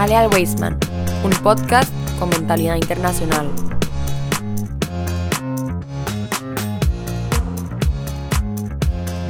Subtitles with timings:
[0.00, 0.78] Jale al Wasteman,
[1.22, 3.50] un podcast con mentalidad internacional.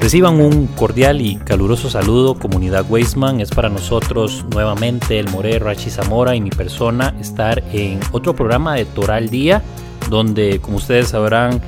[0.00, 3.40] Reciban un cordial y caluroso saludo, comunidad Wasteman.
[3.40, 8.76] Es para nosotros nuevamente el More Rachi Zamora y mi persona estar en otro programa
[8.76, 9.64] de Toral Día,
[10.08, 11.60] donde, como ustedes sabrán,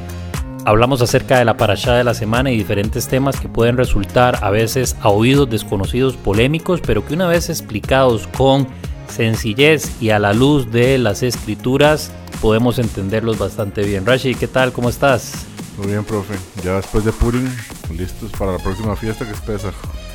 [0.64, 4.50] hablamos acerca de la parashá de la semana y diferentes temas que pueden resultar a
[4.50, 8.68] veces a oídos desconocidos, polémicos, pero que una vez explicados con
[9.08, 14.06] sencillez y a la luz de las escrituras podemos entenderlos bastante bien.
[14.06, 14.72] Rashi, ¿qué tal?
[14.72, 15.46] ¿Cómo estás?
[15.78, 16.34] Muy bien, profe.
[16.64, 17.48] Ya después de Purim,
[17.96, 19.74] listos para la próxima fiesta que es Pesach.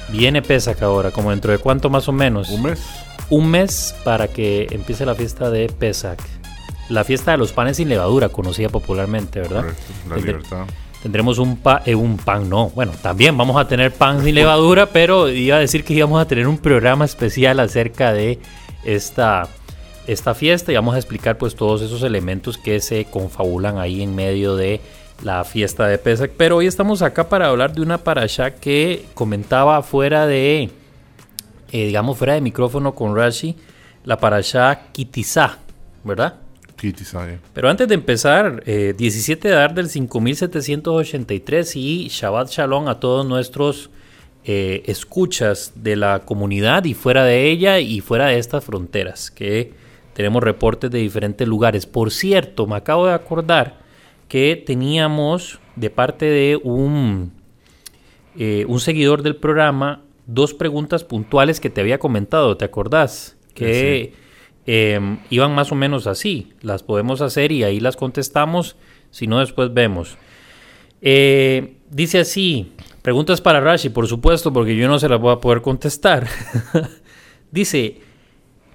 [0.10, 2.50] Viene Pesach ahora, como dentro de cuánto más o menos.
[2.50, 2.80] ¿Un mes?
[3.30, 6.20] Un mes para que empiece la fiesta de Pesach.
[6.90, 9.62] La fiesta de los panes sin levadura, conocida popularmente, ¿verdad?
[9.63, 10.66] Correcto, la libertad.
[11.04, 14.88] Tendremos un, pa- eh, un pan, no, bueno, también vamos a tener pan sin levadura,
[14.88, 18.40] pero iba a decir que íbamos a tener un programa especial acerca de
[18.88, 19.48] esta,
[20.07, 24.16] esta fiesta y vamos a explicar pues todos esos elementos que se confabulan ahí en
[24.16, 24.82] medio de
[25.21, 26.32] la fiesta de Pesach.
[26.35, 30.71] Pero hoy estamos acá para hablar de una parasha que comentaba fuera de,
[31.71, 33.55] eh, digamos, fuera de micrófono con Rashi,
[34.05, 35.60] la parasha Kitizá,
[36.04, 36.35] ¿verdad?
[36.77, 37.40] Kitty Saya.
[37.54, 43.26] Pero antes de empezar, eh, 17 de Adar del 5783 y Shabbat Shalom a todos
[43.26, 43.90] nuestros
[44.49, 49.73] eh, escuchas de la comunidad y fuera de ella y fuera de estas fronteras, que
[50.13, 51.85] tenemos reportes de diferentes lugares.
[51.85, 53.79] Por cierto, me acabo de acordar
[54.29, 57.34] que teníamos de parte de un,
[58.37, 63.35] eh, un seguidor del programa dos preguntas puntuales que te había comentado, ¿te acordás?
[63.54, 64.13] Que
[64.66, 66.53] eh, iban más o menos así.
[66.61, 68.75] Las podemos hacer y ahí las contestamos.
[69.11, 70.17] Si no, después vemos.
[71.01, 72.72] Eh, dice así:
[73.08, 76.28] preguntas para Rashi, por supuesto, porque yo no se las voy a poder contestar.
[77.53, 78.01] dice: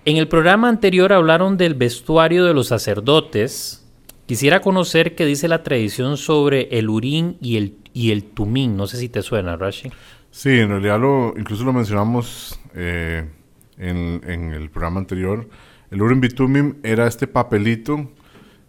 [0.07, 3.87] En el programa anterior hablaron del vestuario de los sacerdotes.
[4.25, 8.75] Quisiera conocer qué dice la tradición sobre el urín y el, y el tumín.
[8.75, 9.93] No sé si te suena, Rashi.
[10.31, 10.99] Sí, en realidad
[11.37, 13.29] incluso lo mencionamos eh,
[13.77, 15.47] en, en el programa anterior.
[15.91, 18.09] El Urim Bitumim era este papelito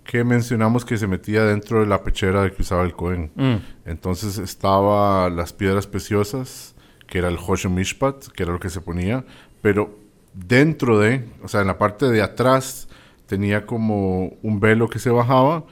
[0.03, 3.31] que mencionamos que se metía dentro de la pechera de que usaba el Cohen.
[3.35, 3.55] Mm.
[3.85, 6.75] Entonces estaba las piedras preciosas,
[7.07, 9.25] que era el Hoshem Mishpat, que era lo que se ponía,
[9.61, 9.97] pero
[10.33, 12.87] dentro de, o sea, en la parte de atrás
[13.27, 15.63] tenía como un velo que se bajaba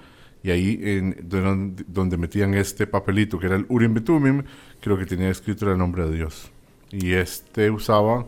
[0.43, 4.43] y ahí en, donde, donde metían este papelito, que era el Urim Betumim,
[4.79, 6.51] que lo que tenía escrito era el nombre de Dios.
[6.91, 8.25] Y este usaba,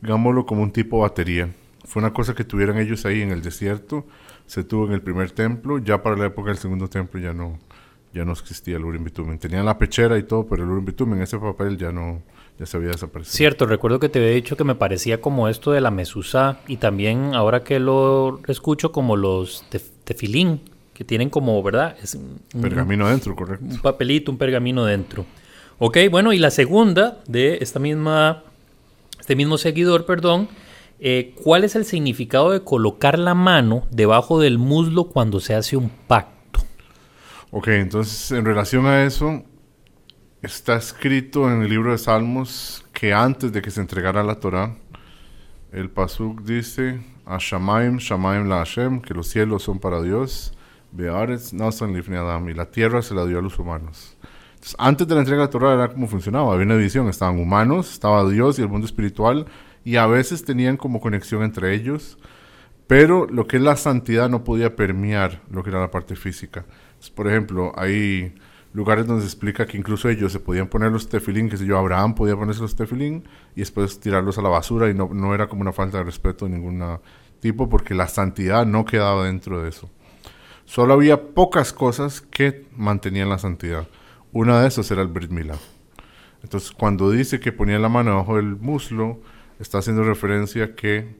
[0.00, 1.50] digámoslo, como un tipo batería.
[1.84, 4.06] Fue una cosa que tuvieron ellos ahí en el desierto,
[4.46, 7.58] se tuvo en el primer templo, ya para la época del segundo templo ya no,
[8.12, 9.38] ya no existía el Urim Bitumen.
[9.38, 12.22] Tenían la pechera y todo, pero el Urim Bitumen, ese papel ya no,
[12.58, 13.34] ya se había desaparecido.
[13.34, 16.76] Cierto, recuerdo que te había dicho que me parecía como esto de la mesusa y
[16.76, 20.60] también ahora que lo escucho como los tef- tefilín,
[20.92, 21.96] que tienen como, ¿verdad?
[22.02, 23.64] Es un, Pergamino adentro, correcto.
[23.64, 25.24] un papelito, un pergamino dentro.
[25.78, 28.42] Ok, bueno, y la segunda de esta misma,
[29.18, 30.48] este mismo seguidor, perdón,
[31.04, 35.76] eh, ¿cuál es el significado de colocar la mano debajo del muslo cuando se hace
[35.76, 36.60] un pacto?
[37.50, 39.42] Ok, entonces en relación a eso,
[40.42, 44.76] está escrito en el libro de Salmos que antes de que se entregara la Torah,
[45.72, 50.52] el Pasuk dice, a Shamaim, Shamaim la Hashem, que los cielos son para Dios,
[50.92, 54.16] Bearetz, Nasan Lifnei Adam, y la tierra se la dio a los humanos.
[54.54, 57.40] Entonces, antes de la entrega de la Torah era como funcionaba, había una división, estaban
[57.40, 59.46] humanos, estaba Dios y el mundo espiritual,
[59.84, 62.18] y a veces tenían como conexión entre ellos,
[62.86, 66.64] pero lo que es la santidad no podía permear lo que era la parte física.
[67.14, 68.34] Por ejemplo, hay
[68.72, 71.78] lugares donde se explica que incluso ellos se podían poner los tefilín, que sé yo,
[71.78, 75.48] Abraham podía ponerse los tefilín y después tirarlos a la basura y no, no era
[75.48, 76.82] como una falta de respeto de ningún
[77.40, 79.90] tipo porque la santidad no quedaba dentro de eso.
[80.64, 83.86] Solo había pocas cosas que mantenían la santidad.
[84.32, 85.56] Una de esas era el Brit Milá.
[86.42, 89.20] Entonces, cuando dice que ponía la mano bajo el muslo,
[89.62, 91.16] está haciendo referencia que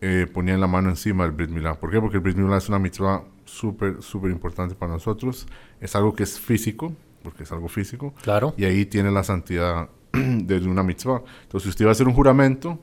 [0.00, 1.74] eh, ponían la mano encima del Brit Milá.
[1.78, 2.00] ¿Por qué?
[2.00, 5.46] Porque el Brit Milá es una mitzvah súper, súper importante para nosotros.
[5.80, 6.92] Es algo que es físico,
[7.22, 8.54] porque es algo físico, Claro.
[8.56, 11.22] y ahí tiene la santidad de una mitzvah.
[11.42, 12.78] Entonces, si usted va a hacer un juramento,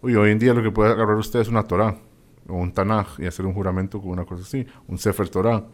[0.00, 1.96] oye, hoy en día lo que puede agarrar usted es una Torah
[2.48, 5.64] o un Tanaj y hacer un juramento con una cosa así, un Sefer Torah.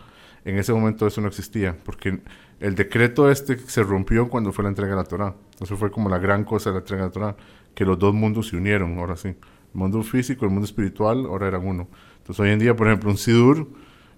[0.45, 2.21] En ese momento eso no existía, porque
[2.61, 5.35] el decreto este se rompió cuando fue la entrega de la Torah.
[5.61, 7.37] Eso fue como la gran cosa de la entrega de la Torah,
[7.75, 9.29] que los dos mundos se unieron, ahora sí.
[9.29, 9.37] El
[9.75, 11.89] mundo físico, el mundo espiritual, ahora eran uno.
[12.19, 13.69] Entonces hoy en día, por ejemplo, un Sidur,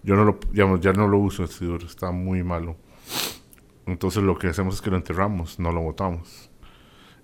[0.03, 2.77] yo no lo, digamos, ya no lo uso el Sidur, está muy malo.
[3.87, 6.51] Entonces lo que hacemos es que lo enterramos, no lo botamos.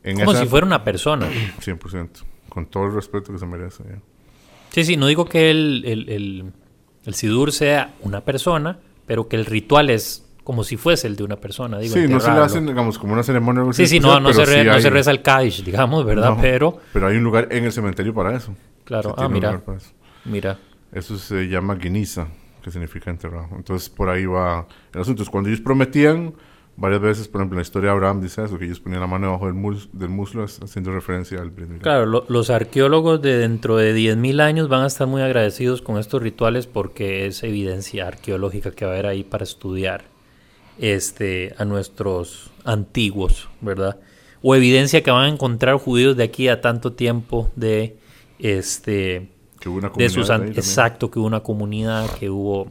[0.03, 1.29] En Como esa- si fuera una persona.
[1.61, 2.09] 100%,
[2.49, 3.85] con todo el respeto que se merece.
[3.85, 3.99] ya.
[4.71, 6.53] Sí, sí, no digo que el, el, el,
[7.05, 8.79] el Sidur sea una persona,
[9.09, 11.79] pero que el ritual es como si fuese el de una persona.
[11.79, 13.65] Digo, Sí, no se le hacen, digamos, como una ceremonia.
[13.73, 16.05] Sí, sí, no, no, se, pero re- sí no hay- se reza el Kaddish, digamos,
[16.07, 16.31] ¿verdad?
[16.37, 18.55] no, Pero, Pero hay un lugar en el cementerio para eso.
[18.85, 19.91] claro, ah, mira, lugar para eso.
[20.25, 20.59] mira.
[20.93, 22.29] Eso se llama guiniza,
[22.63, 23.49] que significa enterrado.
[23.57, 25.11] Entonces, por ahí va el asunto.
[25.23, 26.33] Entonces, cuando ellos prometían,
[26.81, 29.07] varias veces, por ejemplo, en la historia de Abraham dice eso, que ellos ponían la
[29.07, 31.79] mano debajo del, mus- del muslo, haciendo referencia al Milá.
[31.83, 35.99] Claro, lo- los arqueólogos de dentro de 10.000 años van a estar muy agradecidos con
[35.99, 40.05] estos rituales porque es evidencia arqueológica que va a haber ahí para estudiar
[40.79, 43.99] este, a nuestros antiguos, ¿verdad?
[44.43, 47.97] O evidencia que van a encontrar judíos de aquí a tanto tiempo de
[48.39, 49.29] este
[49.61, 50.59] Que hubo una de sus comunidad ahí también.
[50.59, 52.69] exacto que hubo una comunidad que hubo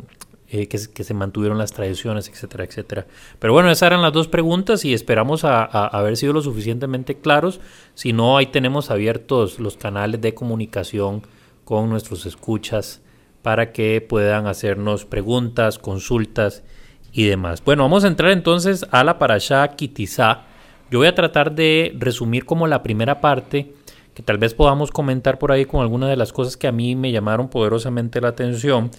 [0.49, 3.07] eh, que, se- mantuvieron las tradiciones etcétera etcétera.
[3.39, 7.15] Pero bueno esas eran las dos preguntas y esperamos a, a- haber sido lo suficientemente
[7.15, 7.59] claros.
[7.95, 11.21] Si no ahí tenemos abiertos los canales de comunicación
[11.65, 13.01] con nuestros escuchas
[13.41, 16.63] para que puedan hacernos preguntas consultas
[17.11, 17.63] y demás.
[17.63, 20.43] Bueno vamos a entrar entonces a la parasha Kitizá.
[20.89, 23.73] Yo voy a tratar de resumir como la primera parte
[24.13, 26.95] que tal vez podamos comentar por ahí con algunas de las cosas que a mí
[26.95, 28.89] me llamaron poderosamente la atención,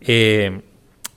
[0.00, 0.62] eh,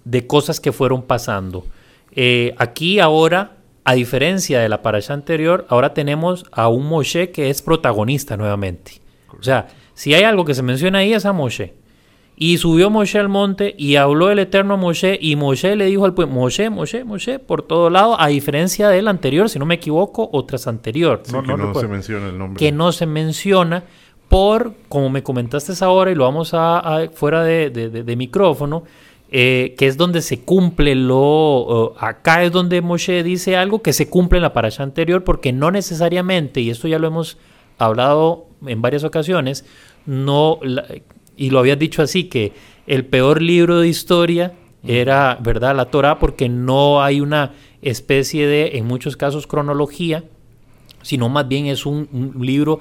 [0.09, 1.65] de cosas que fueron pasando.
[2.11, 7.49] Eh, aquí ahora, a diferencia de la parasha anterior, ahora tenemos a un Moshe que
[7.49, 8.93] es protagonista nuevamente.
[9.39, 11.73] O sea, si hay algo que se menciona ahí es a Moshe.
[12.39, 16.05] Y subió Moshe al monte y habló el Eterno a Moshe y Moshe le dijo
[16.05, 19.75] al pueblo, Moshe, Moshe, Moshe, por todo lado, a diferencia del anterior, si no me
[19.75, 21.21] equivoco, o tras anterior.
[21.23, 22.59] Sí, no, que no no, se menciona el nombre.
[22.59, 23.85] que no se menciona
[24.29, 28.15] por, como me comentaste ahora y lo vamos a, a- fuera de, de- de- de
[28.15, 28.83] micrófono,
[29.29, 34.09] eh, que es donde se cumple lo, acá es donde Moshe dice algo que se
[34.09, 37.37] cumple en la parasha anterior, porque no necesariamente, y esto ya lo hemos
[37.77, 39.65] hablado en varias ocasiones,
[40.05, 40.85] no, la-
[41.35, 42.53] y lo habías dicho así, que
[42.87, 44.53] el peor libro de historia
[44.85, 47.51] era, ¿verdad?, la Torah, porque no hay una
[47.81, 50.23] especie de, en muchos casos, cronología,
[51.01, 52.79] sino más bien es un, un libro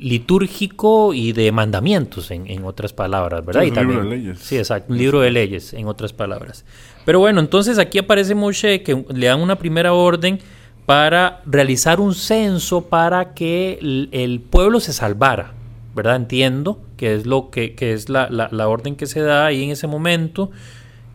[0.00, 3.62] litúrgico y de mandamientos, en, en otras palabras, ¿verdad?
[3.62, 4.38] Sí, Y un libro también- de leyes.
[4.40, 6.64] Sí, exacto, un libro de leyes, en otras palabras.
[7.04, 10.38] Pero bueno, entonces aquí aparece Moshe que le dan una primera orden
[10.86, 15.52] para realizar un censo para que el, el pueblo se salvara,
[15.94, 16.16] ¿verdad?
[16.16, 19.62] Entiendo que es lo que, que es la, la- la orden que se da ahí
[19.64, 20.50] en ese momento.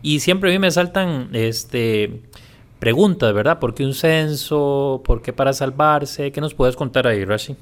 [0.02, 2.20] Y siempre a mí me saltan este
[2.78, 3.58] preguntas, ¿verdad?
[3.58, 5.02] ¿Por qué un censo?
[5.06, 6.30] ¿Por qué para salvarse?
[6.32, 7.56] ¿Qué nos puedes contar ahí, Rashi?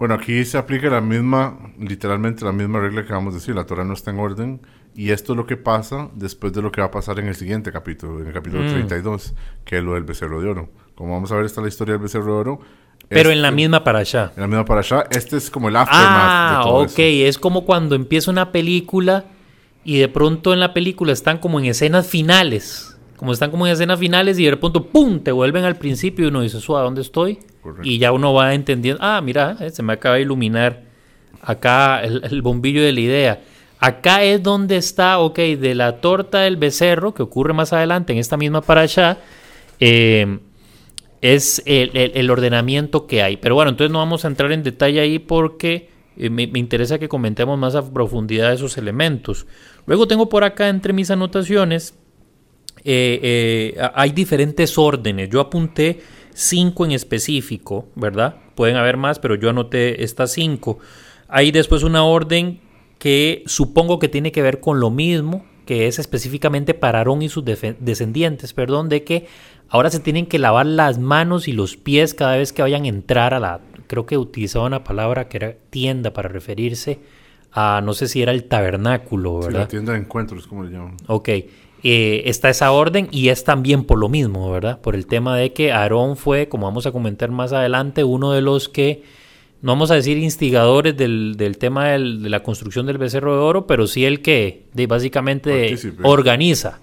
[0.00, 3.66] Bueno, aquí se aplica la misma, literalmente la misma regla que acabamos de decir, la
[3.66, 4.60] Torah no está en orden,
[4.96, 7.34] y esto es lo que pasa después de lo que va a pasar en el
[7.36, 8.70] siguiente capítulo, en el capítulo Mm.
[8.72, 10.70] 32, que es lo del becerro de oro.
[10.94, 12.60] Como vamos a ver, está la historia del becerro de oro.
[13.08, 14.32] Pero Este- en la misma para allá.
[14.36, 16.86] En la misma para allá, este es como el aftermath Ah, de todo ok.
[16.98, 17.02] eso.
[17.28, 19.26] Es como cuando empieza una película
[19.84, 22.89] y de pronto en la película están como en escenas finales.
[23.20, 26.28] Como están como en escenas finales y de pronto, ¡pum!, te vuelven al principio y
[26.28, 27.38] uno dice, ¿a dónde estoy?
[27.62, 27.86] Correcto.
[27.86, 30.84] Y ya uno va entendiendo, ah, mira, eh, se me acaba de iluminar
[31.42, 33.40] acá el, el bombillo de la idea.
[33.78, 38.18] Acá es donde está, ok, de la torta del becerro, que ocurre más adelante en
[38.18, 39.18] esta misma para allá,
[41.20, 43.36] es el, el- el ordenamiento que hay.
[43.36, 46.98] Pero bueno, entonces no vamos a entrar en detalle ahí porque eh, me, me interesa
[46.98, 49.46] que comentemos más a profundidad esos elementos.
[49.86, 51.94] Luego tengo por acá entre mis anotaciones,
[52.84, 55.28] eh, eh, hay diferentes órdenes.
[55.30, 56.00] Yo apunté
[56.32, 58.36] cinco en específico, ¿verdad?
[58.54, 60.78] Pueden haber más, pero yo anoté estas cinco.
[61.28, 62.60] Hay después una orden
[62.98, 67.28] que supongo que tiene que ver con lo mismo, que es específicamente para Aarón y
[67.28, 69.26] sus descendientes, perdón, de que
[69.68, 72.88] ahora se tienen que lavar las manos y los pies cada vez que vayan a
[72.88, 76.98] entrar a la, creo que utilizaba una palabra que era tienda para referirse
[77.52, 79.60] a, no sé si era el tabernáculo, Sí, ¿verdad?
[79.60, 80.96] la tienda de encuentros, como le llaman.
[81.06, 81.28] Ok,
[81.82, 84.80] eh, está esa orden y es también por lo mismo, ¿verdad?
[84.80, 88.42] Por el tema de que Aarón fue, como vamos a comentar más adelante, uno de
[88.42, 89.02] los que,
[89.62, 93.40] no vamos a decir instigadores del, del tema del- de la construcción del becerro de
[93.40, 96.02] oro, pero sí el que de, básicamente Partícipe.
[96.04, 96.80] organiza.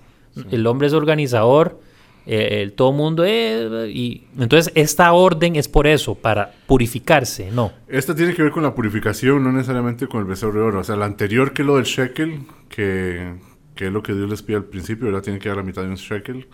[0.52, 1.80] El hombre es organizador,
[2.28, 3.90] eh, el, todo mundo es...
[3.90, 7.72] Y, entonces, esta orden es por eso, para purificarse, ¿no?
[7.88, 10.80] Esta tiene que ver con la purificación, no necesariamente con el becerro de oro.
[10.82, 13.34] O sea, la anterior que lo del shekel, que,
[13.78, 15.24] que es lo que Dios les pide al principio, ¿verdad?
[15.24, 16.50] Tiene que dar la mitad de un shekel.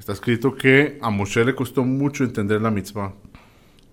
[0.00, 3.14] Está escrito que a Moshe le costó mucho entender la mitzvah.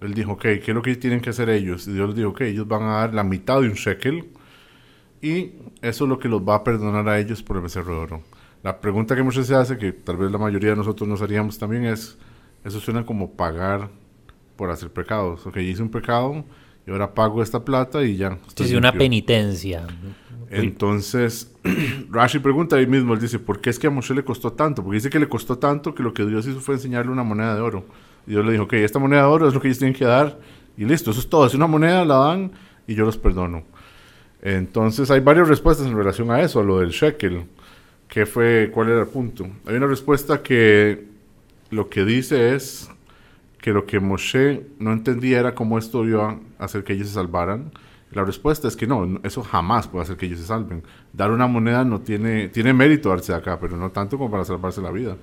[0.02, 1.88] Él dijo, ok, ¿qué es lo que tienen que hacer ellos?
[1.88, 4.30] Y Dios les dijo, ok, ellos van a dar la mitad de un shekel
[5.22, 8.00] y eso es lo que los va a perdonar a ellos por el becerro de
[8.02, 8.24] oro.
[8.64, 11.58] La pregunta que Moshe se hace, que tal vez la mayoría de nosotros nos haríamos
[11.58, 12.18] también, es,
[12.64, 13.90] eso suena como pagar
[14.56, 15.46] por hacer pecados.
[15.48, 16.46] Ok, hice un pecado
[16.88, 18.40] y ahora pago esta plata y ya.
[18.48, 19.00] estoy Sí, sí, una limpio".
[19.00, 19.88] penitencia.
[20.50, 21.52] Entonces,
[22.10, 24.84] Rashi pregunta ahí mismo, él dice, ¿por qué es que a Moshe le costó tanto?
[24.84, 27.56] Porque dice que le costó tanto que lo que Dios hizo fue enseñarle una moneda
[27.56, 27.86] de oro.
[28.26, 30.06] Y Dios le dijo, ok, esta moneda de oro es lo que ellos tienen que
[30.06, 30.40] dar
[30.78, 31.46] y listo, eso es todo.
[31.46, 32.52] Es una moneda, la dan
[32.88, 33.64] y yo los perdono.
[34.42, 37.44] Entonces, hay varias respuestas en relación a eso, a lo del shekel.
[38.08, 39.48] ¿Qué fue, cuál era el punto?
[39.66, 41.06] Hay una respuesta que
[41.70, 42.90] lo que dice es
[43.60, 47.16] que lo que Moshe no entendía era cómo esto iba a hacer que ellos se
[47.16, 47.72] salvaran.
[48.12, 50.84] La respuesta es que no, eso jamás puede hacer que ellos se salven.
[51.14, 54.82] Dar una moneda no tiene, tiene mérito darse acá, pero no tanto como para salvarse
[54.82, 55.16] la vida.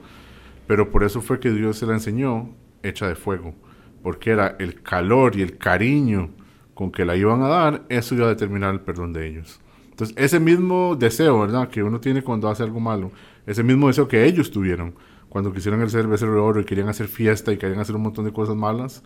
[0.67, 2.51] Pero por eso fue que Dios se la enseñó
[2.83, 3.55] hecha de fuego,
[4.03, 6.31] porque era el calor y el cariño
[6.75, 9.61] con que la iban a dar, eso iba a determinar el perdón de ellos.
[9.91, 11.69] Entonces, ese mismo deseo, ¿verdad?
[11.69, 13.11] Que uno tiene cuando hace algo malo,
[13.47, 14.95] ese mismo deseo que ellos tuvieron
[15.29, 18.03] cuando quisieron hacer el becerro de oro y querían hacer fiesta y querían hacer un
[18.03, 19.03] montón de cosas malas,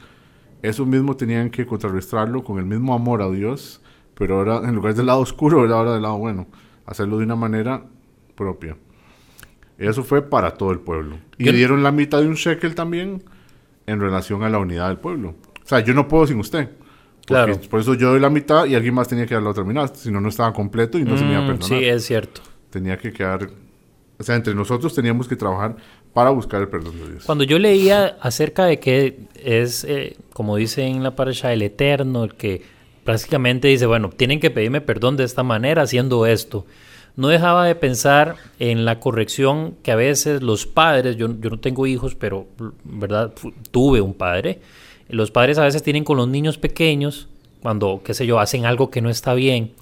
[0.63, 3.81] eso mismo tenían que contrarrestarlo con el mismo amor a Dios,
[4.15, 6.47] pero ahora en lugar del lado oscuro, era ahora del lado bueno,
[6.87, 7.85] hacerlo de una manera
[8.35, 8.77] propia.
[9.79, 11.17] Eso fue para todo el pueblo.
[11.39, 13.23] Y Yo- dieron la mitad de un shekel también
[13.87, 15.35] en relación a la unidad del pueblo.
[15.65, 16.69] O sea, yo no puedo sin usted.
[17.27, 17.59] Claro.
[17.71, 19.95] Por eso yo doy la mitad y alguien más tenía que dar la otra mitad.
[19.95, 21.69] Si no, no estaba completo y no se me iba a Mm, perdonar.
[21.79, 22.41] sí, es cierto.
[22.71, 23.49] Tenía que quedar...
[24.21, 25.77] O sea, entre nosotros teníamos que trabajar
[26.13, 27.25] para buscar el perdón de Dios.
[27.25, 32.25] Cuando yo leía acerca de que es, eh, como dice en la parasha, el eterno,
[32.25, 32.61] el que
[33.03, 36.67] prácticamente dice, bueno, tienen que pedirme perdón de esta manera haciendo esto.
[37.17, 41.59] No dejaba de pensar en la corrección que a veces los padres, yo, yo no
[41.59, 42.47] tengo hijos, pero
[42.85, 43.33] verdad
[43.71, 44.61] tuve un padre,
[45.09, 47.27] los padres a veces tienen con los niños pequeños,
[47.63, 49.73] cuando, qué sé yo, hacen algo que no está bien,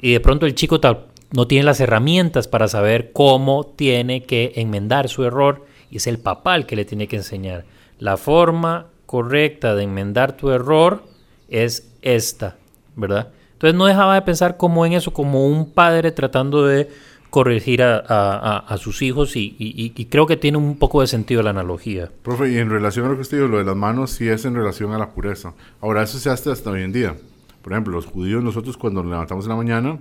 [0.00, 4.52] y de pronto el chico tal, no tiene las herramientas para saber cómo tiene que
[4.56, 7.64] enmendar su error y es el papá el que le tiene que enseñar.
[7.98, 11.02] La forma correcta de enmendar tu error
[11.48, 12.56] es esta,
[12.96, 13.28] ¿verdad?
[13.54, 16.88] Entonces no dejaba de pensar como en eso, como un padre tratando de
[17.30, 21.06] corregir a, a- a- sus hijos y, y- y creo que tiene un poco de
[21.06, 22.10] sentido la analogía.
[22.22, 24.44] Profe, y en relación a lo que usted dijo, lo de las manos, sí es
[24.44, 25.52] en relación a la pureza.
[25.80, 27.16] Ahora, eso se hace hasta hoy en día.
[27.62, 29.98] Por ejemplo, los judíos, nosotros cuando nos levantamos en la mañana,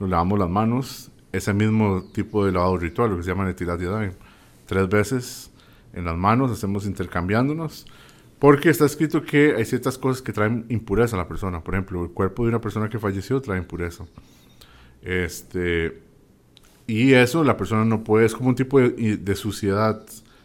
[0.00, 3.80] nos lavamos las manos, ese mismo tipo de lavado ritual, lo que se llama netilat
[3.80, 4.12] yadayim.
[4.66, 5.50] Tres veces
[5.92, 7.86] en las manos, hacemos intercambiándonos,
[8.38, 11.62] porque está escrito que hay ciertas cosas que traen impureza a la persona.
[11.62, 14.06] Por ejemplo, el cuerpo de una persona que falleció trae impureza.
[15.02, 16.00] Este,
[16.86, 20.02] y eso la persona no puede, es como un tipo de, de suciedad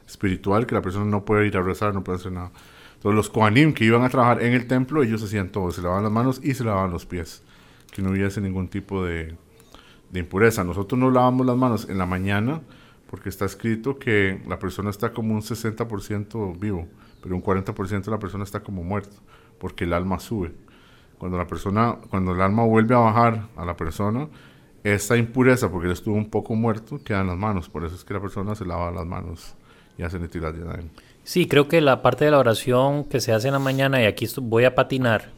[0.08, 2.52] espiritual que la persona no puede ir a rezar, no puede hacer nada.
[2.96, 6.04] Entonces los Kohanim que iban a trabajar en el templo, ellos hacían todo, se lavaban
[6.04, 7.44] las manos y se lavaban los pies,
[7.92, 9.36] que no hubiese ningún tipo de,
[10.16, 10.64] de impureza.
[10.64, 12.62] Nosotros no lavamos las manos en la mañana
[13.10, 16.88] porque está escrito que la persona está como un 60% vivo,
[17.22, 19.18] pero un 40% de la persona está como muerto,
[19.60, 20.54] porque el alma sube.
[21.20, 24.28] Cuando la persona, cuando el alma vuelve a bajar a la persona,
[24.84, 27.70] esa impureza, porque él estuvo un poco muerto, queda en las manos.
[27.70, 29.56] Por eso es que la persona se lava las manos
[29.98, 30.56] y hace netilat.
[31.24, 34.06] Sí, creo que la parte de la oración que se hace en la mañana, y
[34.06, 35.32] aquí voy a patinar,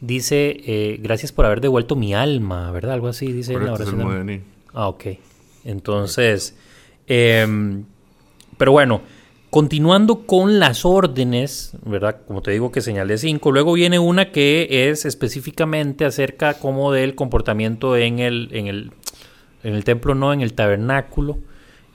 [0.00, 2.94] dice, eh, gracias por haber devuelto mi alma, ¿verdad?
[2.94, 4.44] Algo así dice en la Correcto, es el oración.
[4.72, 5.04] Ah, ok.
[5.64, 6.56] Entonces,
[7.06, 7.84] em,
[8.56, 9.02] pero bueno,
[9.50, 12.22] continuando con las órdenes, ¿verdad?
[12.26, 17.14] Como te digo que señalé cinco, luego viene una que es específicamente acerca como del
[17.14, 18.90] comportamiento en el, en el,
[19.62, 21.38] en el templo, no, en el tabernáculo,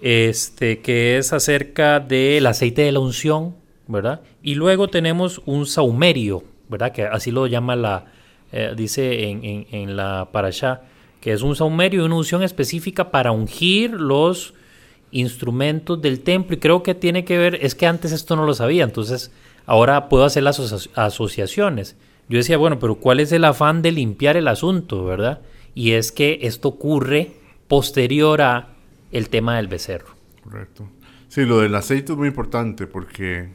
[0.02, 3.56] este, que es acerca del aceite de la unción,
[3.88, 4.22] ¿verdad?
[4.42, 6.92] Y luego tenemos un saumerio, ¿verdad?
[6.92, 8.06] Que así lo llama la,
[8.52, 10.82] eh, dice en, en, la parashá,
[11.20, 14.54] que es un saumerio y una unción específica para ungir los
[15.12, 16.56] instrumentos del templo.
[16.56, 19.32] Y creo que tiene que ver, es que antes esto no lo sabía, entonces
[19.66, 21.98] ahora puedo hacer las aso- asociaciones.
[22.30, 25.42] Yo decía, bueno, pero ¿cuál es el afán de limpiar el asunto, verdad?
[25.74, 27.32] Y es que esto ocurre
[27.68, 28.70] posterior a
[29.12, 30.16] el tema del becerro.
[30.44, 30.88] Correcto.
[31.28, 33.50] Sí, lo del aceite es muy importante porque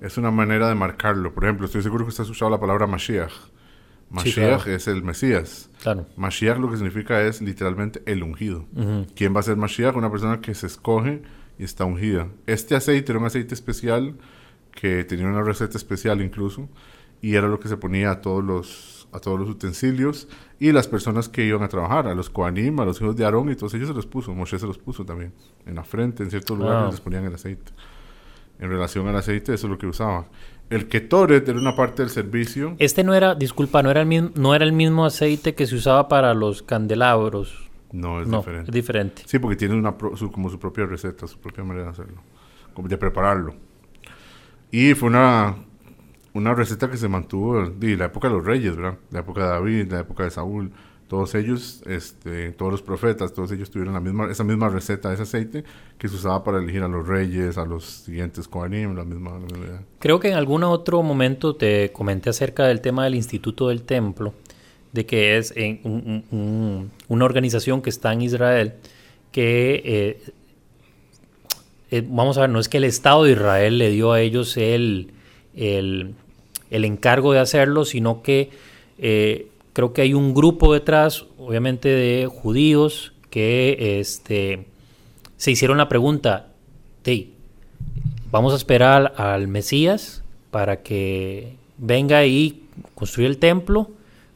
[0.00, 1.32] es una manera de marcarlo.
[1.34, 3.32] Por ejemplo, estoy seguro que usted ha escuchado la palabra Mashiach.
[4.10, 4.76] Mashiach claro.
[4.76, 5.70] es el Mesías.
[5.82, 6.06] Claro.
[6.16, 8.66] Mashiach lo que significa es literalmente el ungido.
[9.16, 9.96] ¿Quién va a ser Mashiach?
[9.96, 11.22] Una persona que se escoge
[11.58, 12.28] y está ungida.
[12.46, 14.16] Este aceite era un aceite especial
[14.72, 16.68] que tenía una receta especial incluso
[17.22, 20.28] y era lo que se ponía a todos los, a todos los utensilios
[20.60, 23.50] y las personas que iban a trabajar, a los Koanim, a los hijos de Aarón
[23.50, 24.34] y todos ellos se los puso.
[24.34, 25.32] Moshe se los puso también
[25.64, 26.90] en la frente, en ciertos lugares Wow.
[26.90, 27.72] les ponían el aceite.
[28.64, 30.24] En relación al aceite, eso es lo que usaba.
[30.70, 32.76] El Ketoret era una parte del servicio.
[32.78, 35.74] Este no era, disculpa, no era el mismo, no era el mismo aceite que se
[35.74, 37.68] usaba para los candelabros.
[37.92, 38.70] No, es no, diferente.
[38.70, 39.22] es diferente.
[39.26, 42.22] Sí, porque tiene una pro- su, como su propia receta, su propia manera de hacerlo,
[42.72, 43.54] como de prepararlo.
[44.70, 45.56] Y fue una
[46.32, 48.98] una receta que se mantuvo de la época de los reyes, ¿verdad?
[49.10, 50.72] La época de David, la época de Saúl.
[51.08, 55.22] Todos ellos, este, todos los profetas, todos ellos tuvieron la misma, esa misma receta, ese
[55.22, 55.62] aceite
[55.98, 59.38] que se usaba para elegir a los reyes, a los siguientes Kohanim, la misma.
[59.98, 64.32] Creo que en algún otro momento te comenté acerca del tema del Instituto del Templo,
[64.92, 65.52] de que es
[65.84, 68.74] un- una organización que está en Israel,
[69.30, 70.22] que eh,
[71.90, 74.56] eh, vamos a ver, no es que el Estado de Israel le dio a ellos
[74.56, 75.12] el,
[75.54, 76.14] el,
[76.70, 78.50] el encargo de hacerlo, sino que
[78.98, 84.66] eh, creo que hay un grupo detrás, obviamente de judíos, que este,
[85.36, 86.52] se hicieron la pregunta,
[87.04, 87.34] "Hey,
[88.30, 92.62] vamos a esperar al, Mesías para que venga y
[92.94, 93.90] construya el templo,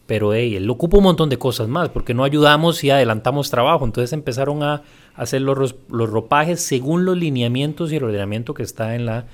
[0.06, 3.84] pero hey, él ocupa un montón de cosas más, porque no ayudamos y adelantamos trabajo.
[3.84, 4.82] Entonces empezaron a
[5.14, 9.26] hacer los, los ropajes según los lineamientos y el ordenamiento que está en la,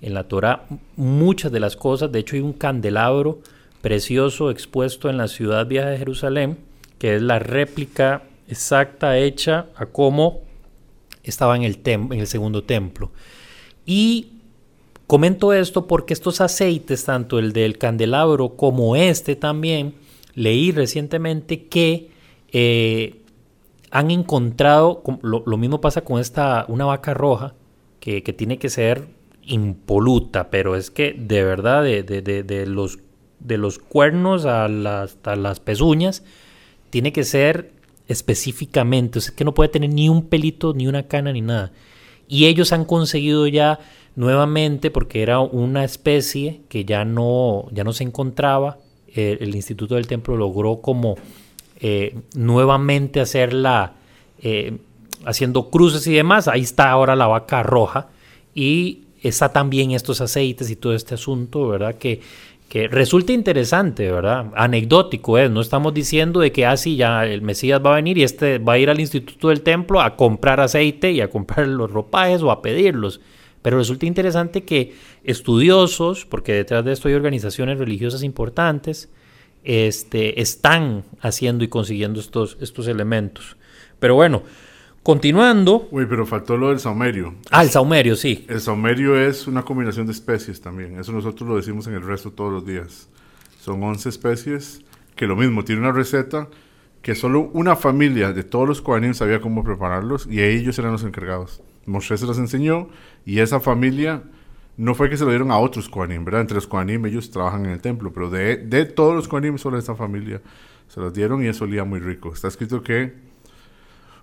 [0.00, 0.64] en la Torah.
[0.96, 3.40] Muchas de las cosas, de hecho hay un candelabro
[3.80, 6.58] precioso expuesto en la ciudad vieja de Jerusalén,
[6.98, 10.40] que es la réplica exacta hecha a cómo
[11.22, 13.10] estaba en el, en el segundo templo.
[13.86, 14.32] Y
[15.06, 19.94] comento esto porque estos aceites, tanto el del candelabro como este también,
[20.34, 22.10] leí recientemente que
[22.52, 23.22] eh,
[23.90, 27.54] han encontrado, lo, lo mismo pasa con esta, una vaca roja,
[28.00, 29.08] que, tiene que ser
[29.42, 32.98] impoluta, pero es que de verdad, de los,
[33.40, 36.22] de los cuernos a las, hasta las pezuñas,
[36.90, 37.72] tiene que ser
[38.08, 41.72] específicamente, o sea, que no puede tener ni un pelito, ni una cana, ni nada.
[42.28, 43.80] Y ellos han conseguido ya
[44.16, 48.78] nuevamente, porque era una especie que ya no, ya no se encontraba,
[49.14, 51.16] eh, el Instituto del Templo logró como
[51.80, 53.94] eh, nuevamente hacerla,
[54.42, 54.78] eh,
[55.24, 56.48] haciendo cruces y demás.
[56.48, 58.08] Ahí está ahora la vaca roja
[58.54, 61.96] y está también estos aceites y todo este asunto, ¿verdad?
[61.96, 62.20] Que,
[62.70, 64.52] que resulta interesante, ¿verdad?
[64.54, 68.22] Anecdótico es, no estamos diciendo de que así ya el Mesías va a venir y
[68.22, 71.90] este va a ir al Instituto del Templo a comprar aceite y a comprar los
[71.90, 73.20] ropajes o a pedirlos.
[73.60, 79.10] Pero resulta interesante que estudiosos, porque detrás de esto hay organizaciones religiosas importantes,
[79.64, 83.56] este, están haciendo y consiguiendo estos, estos elementos.
[83.98, 84.44] Pero bueno,
[85.02, 85.88] continuando.
[85.90, 87.34] Uy, pero faltó lo del saumerio.
[87.50, 88.44] Ah, el saumerio, sí.
[88.48, 90.98] El saumerio es una combinación de especies también.
[90.98, 93.08] Eso nosotros lo decimos en el resto todos los días.
[93.60, 94.82] Son 11 especies
[95.16, 96.48] que lo mismo, tiene una receta
[97.02, 101.04] que solo una familia de todos los Kohanim sabía cómo prepararlos y ellos eran los
[101.04, 101.62] encargados.
[101.86, 102.88] Moshe se los enseñó
[103.24, 104.22] y esa familia
[104.76, 106.42] no fue que se lo dieron a otros Kohanim, ¿verdad?
[106.42, 109.78] Entre los Kohanim ellos trabajan en el templo, pero de, de todos los Kohanim solo
[109.78, 110.40] esa familia
[110.88, 112.32] se los dieron y eso olía muy rico.
[112.32, 113.29] Está escrito que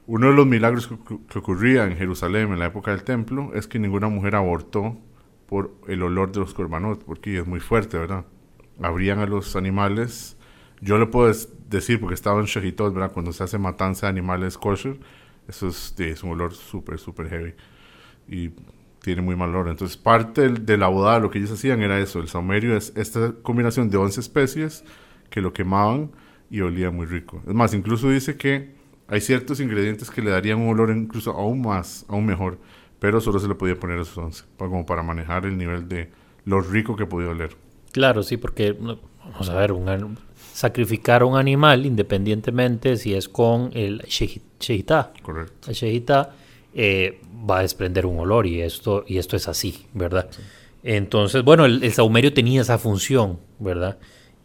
[0.07, 0.97] uno de los milagros que,
[1.29, 4.97] que ocurría en Jerusalén en la época del templo es que ninguna mujer abortó
[5.47, 8.25] por el olor de los corbanot, porque es muy fuerte, ¿verdad?
[8.81, 10.37] Abrían a los animales.
[10.81, 11.33] Yo le puedo
[11.69, 13.11] decir, porque estaba en Shehitot, ¿verdad?
[13.11, 14.97] Cuando se hace matanza de animales kosher,
[15.47, 17.53] eso es, es un olor súper, súper heavy.
[18.27, 18.51] Y
[19.01, 19.69] tiene muy mal olor.
[19.69, 22.19] Entonces, parte de la boda, lo que ellos hacían era eso.
[22.19, 24.83] El saumerio es esta combinación de 11 especies
[25.29, 26.11] que lo quemaban
[26.49, 27.41] y olía muy rico.
[27.47, 28.76] Es más, incluso dice que
[29.07, 32.57] hay ciertos ingredientes que le darían un olor incluso aún más, aún mejor,
[32.99, 36.09] pero solo se le podía poner esos 11, pa- como para manejar el nivel de
[36.45, 37.55] lo rico que podía oler.
[37.91, 40.17] Claro, sí, porque vamos a ver, un
[40.53, 43.99] sacrificar a un animal independientemente si es con el
[44.59, 45.13] shehitá.
[45.21, 45.71] Correcto.
[45.71, 46.33] Shehitá
[46.73, 50.29] eh, va a desprender un olor y esto, y esto es así, ¿verdad?
[50.83, 53.97] Entonces, bueno, el, el saumerio tenía esa función, ¿verdad?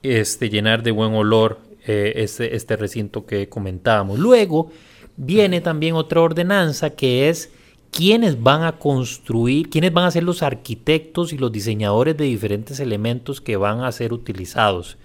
[0.02, 4.18] Este, llenar de buen olor eh, este, este recinto que comentábamos.
[4.18, 4.70] Luego
[5.16, 7.50] viene también otra ordenanza que es
[7.90, 12.80] quiénes van a construir, quiénes van a ser los arquitectos y los diseñadores de diferentes
[12.80, 14.96] elementos que van a ser utilizados.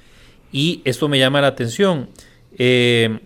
[0.52, 2.10] Y esto me llama la atención.
[2.58, 3.20] Eh,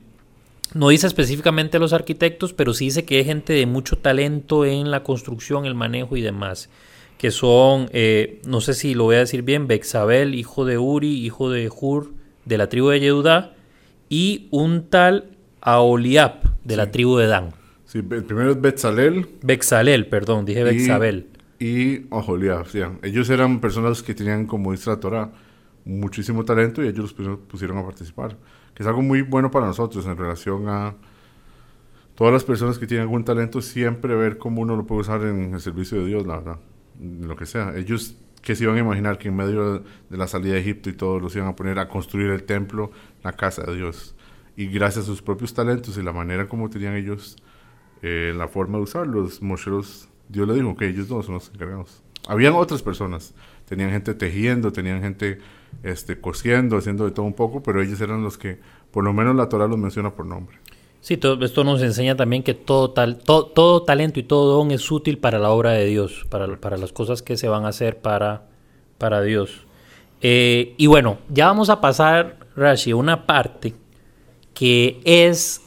[0.73, 4.89] no dice específicamente los arquitectos, pero sí dice que hay gente de mucho talento en
[4.89, 6.69] la construcción, el manejo y demás.
[7.17, 11.23] Que son, eh, no sé si lo voy a decir bien, Bexabel, hijo de Uri,
[11.23, 12.13] hijo de Hur,
[12.45, 13.53] de la tribu de Yehudá,
[14.09, 16.91] y un tal Aoliab, de la Sí.
[16.91, 17.49] tribu de Dan.
[17.85, 21.27] Sí, el primero es Betzalel Bexalel, perdón, dije Bexabel.
[21.59, 22.65] y Oholiab.
[22.67, 25.31] sí, ellos eran personas que tenían, como dice la Torah,
[25.85, 28.37] muchísimo talento y ellos los pusieron, a participar.
[28.73, 30.95] Que es algo muy bueno para nosotros en relación a
[32.15, 35.53] todas las personas que tienen algún talento, siempre ver cómo uno lo puede usar en
[35.53, 36.57] el servicio de Dios, la verdad.
[36.99, 37.73] Lo que sea.
[37.75, 40.93] Ellos que se iban a imaginar que en medio de la salida de Egipto y
[40.93, 42.91] todo los iban a poner a construir el templo,
[43.23, 44.15] la casa de Dios.
[44.57, 47.35] Y gracias a sus propios talentos y la manera como tenían ellos
[48.01, 51.51] eh, la forma de usarlos, Moshe los- Dios le dijo que ellos dos son los
[51.53, 52.03] encargados.
[52.27, 53.33] Habían otras personas,
[53.67, 55.39] tenían gente tejiendo, tenían gente
[55.83, 58.59] este, cosiendo, haciendo de todo un poco, pero ellos eran los que,
[58.91, 60.57] por lo menos la Torah los menciona por nombre.
[61.01, 64.89] Sí, todo, esto nos enseña también que todo, tal, todo talento y todo don es
[64.91, 67.97] útil para la obra de Dios, para, para las cosas que se van a hacer
[67.99, 68.43] para,
[68.99, 69.65] para Dios.
[70.21, 73.73] Eh, y bueno, ya vamos a pasar, Rashi, a una parte
[74.53, 75.61] que es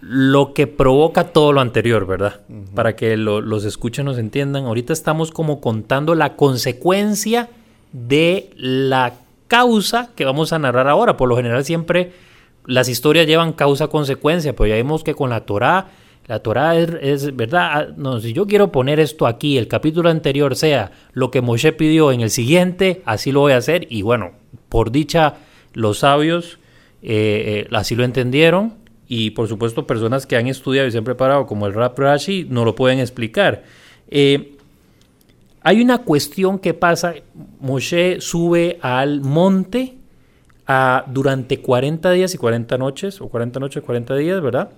[0.00, 2.42] lo que provoca todo lo anterior, ¿verdad?
[2.72, 4.66] Para que los escuchen nos entiendan.
[4.66, 7.48] Ahorita estamos como contando la consecuencia
[7.90, 9.14] de la
[9.48, 11.16] causa que vamos a narrar ahora.
[11.16, 12.12] Por lo general siempre
[12.66, 15.88] las historias llevan causa-consecuencia, pero ya vimos que con la Torá,
[16.26, 20.56] la Torá es, verdad, ah, no, si yo quiero poner esto aquí, el capítulo anterior
[20.56, 23.86] sea lo que Moshe pidió en el siguiente, así lo voy a hacer.
[23.90, 24.32] Y bueno,
[24.68, 25.34] por dicha,
[25.72, 26.58] los sabios
[27.02, 28.74] eh, eh, así lo entendieron
[29.06, 32.46] y por supuesto personas que han estudiado y se han preparado como el Rap Rashi
[32.50, 33.62] no lo pueden explicar.
[34.08, 34.56] Eh,
[35.60, 37.14] hay una cuestión que pasa,
[37.60, 39.96] Moshe sube al monte
[40.66, 44.70] a, durante 40 días y 40 noches, o 40 noches y 40 días, ¿verdad?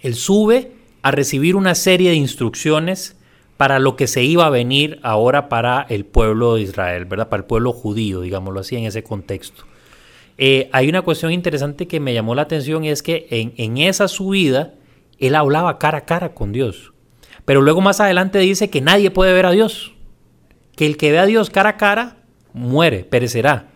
[0.00, 3.16] Él sube a recibir una serie de instrucciones
[3.56, 7.28] para lo que se iba a venir ahora para el pueblo de Israel, ¿verdad?
[7.28, 9.64] Para el pueblo judío, digámoslo así, en ese contexto.
[10.38, 14.74] Eh, hay una cuestión interesante que me llamó la atención es que en, esa subida
[15.18, 16.92] él hablaba cara a cara con Dios.
[17.44, 19.92] Pero luego más adelante dice que nadie puede ver a Dios.
[20.74, 22.16] Que el que ve a Dios cara a cara
[22.52, 23.68] muere, perecerá.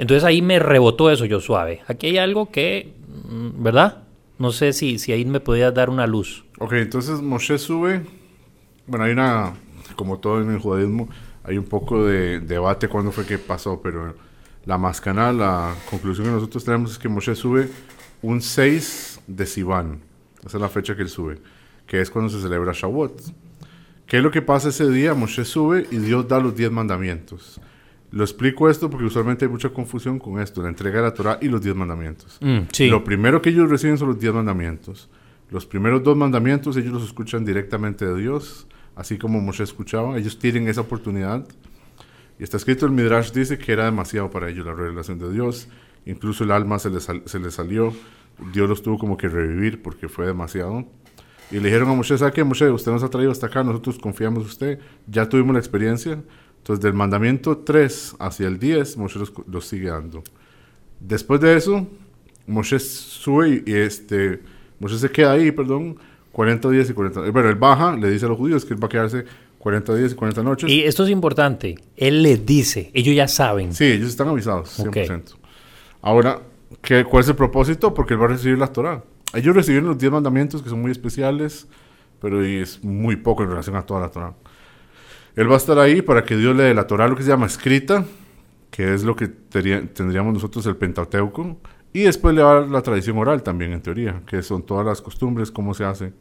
[0.00, 1.82] Entonces ahí me rebotó eso yo suave.
[1.86, 2.94] Aquí hay algo que,
[3.28, 4.04] mm, ¿verdad?
[4.38, 6.46] No sé si, si ahí me podías dar una luz.
[6.58, 8.06] Ok, entonces Moshe sube.
[8.86, 9.52] Bueno, hay una,
[9.96, 11.10] como todo en el judaísmo,
[11.44, 14.14] hay un poco de debate cuándo fue que pasó, pero
[14.64, 17.68] la más canal, la conclusión que nosotros tenemos es que Moshe sube
[18.22, 20.00] un 6 de Sivan.
[20.46, 21.36] Esa es la fecha que él sube,
[21.86, 23.20] que es cuando se celebra Shavuot.
[24.06, 25.12] ¿Qué es lo que pasa ese día?
[25.12, 27.60] Moshe sube y Dios da los 10 mandamientos.
[28.12, 31.38] Lo explico esto porque usualmente hay mucha confusión con esto, la entrega de la Torah
[31.40, 32.38] y los 10 mandamientos.
[32.40, 35.08] Mm, lo primero que ellos reciben son los 10 mandamientos.
[35.50, 40.16] Los primeros dos mandamientos ellos los escuchan directamente de Dios, así como Moshe escuchaba.
[40.16, 41.46] Ellos tienen esa oportunidad
[42.40, 45.68] y está escrito el Midrash dice que era demasiado para ellos la revelación de Dios.
[46.06, 47.92] Incluso el alma se les, se salió.
[48.54, 50.86] Dios los tuvo como que revivir porque fue demasiado.
[51.50, 52.70] Y le dijeron a Moshe, ¿sabe qué, Moshe?
[52.70, 54.78] Usted nos ha traído hasta acá, nosotros confiamos en usted.
[55.06, 56.22] Ya tuvimos la experiencia.
[56.60, 60.22] Entonces, del mandamiento 3 hacia el 10, Moshe los, sigue dando.
[61.00, 61.86] Después de eso,
[62.46, 64.40] Moshe sube y este,
[64.78, 65.96] Moshe se queda ahí, perdón,
[66.32, 67.22] 40 días y 40...
[67.32, 69.24] Pero él baja, le dice a los judíos que él va a quedarse
[69.58, 70.70] 40 días y 40 noches.
[70.70, 71.76] Y esto es importante.
[71.96, 73.74] Él les dice, ellos ya saben.
[73.74, 75.34] Sí, ellos están avisados, 100%.
[76.02, 76.40] Ahora,
[76.82, 77.94] ¿qué, ¿cuál es el propósito?
[77.94, 79.02] Porque él va a recibir la Torah.
[79.32, 81.66] Ellos recibieron los 10 mandamientos que son muy especiales,
[82.20, 84.34] pero es muy poco en relación a toda la Torah.
[85.36, 87.28] Él va a estar ahí para que Dios le dé la Torah, lo que se
[87.28, 88.04] llama escrita,
[88.70, 91.58] que es lo que tendríamos nosotros el Pentateuco,
[91.92, 94.86] y después le va a dar la tradición oral también, en teoría, que son todas
[94.86, 96.12] las costumbres, cómo se hace.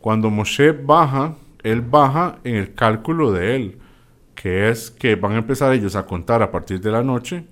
[0.00, 1.34] Cuando Moshe baja
[1.64, 3.78] él baja en el cálculo de él,
[4.34, 7.46] que es que van a empezar ellos a contar a partir de la noche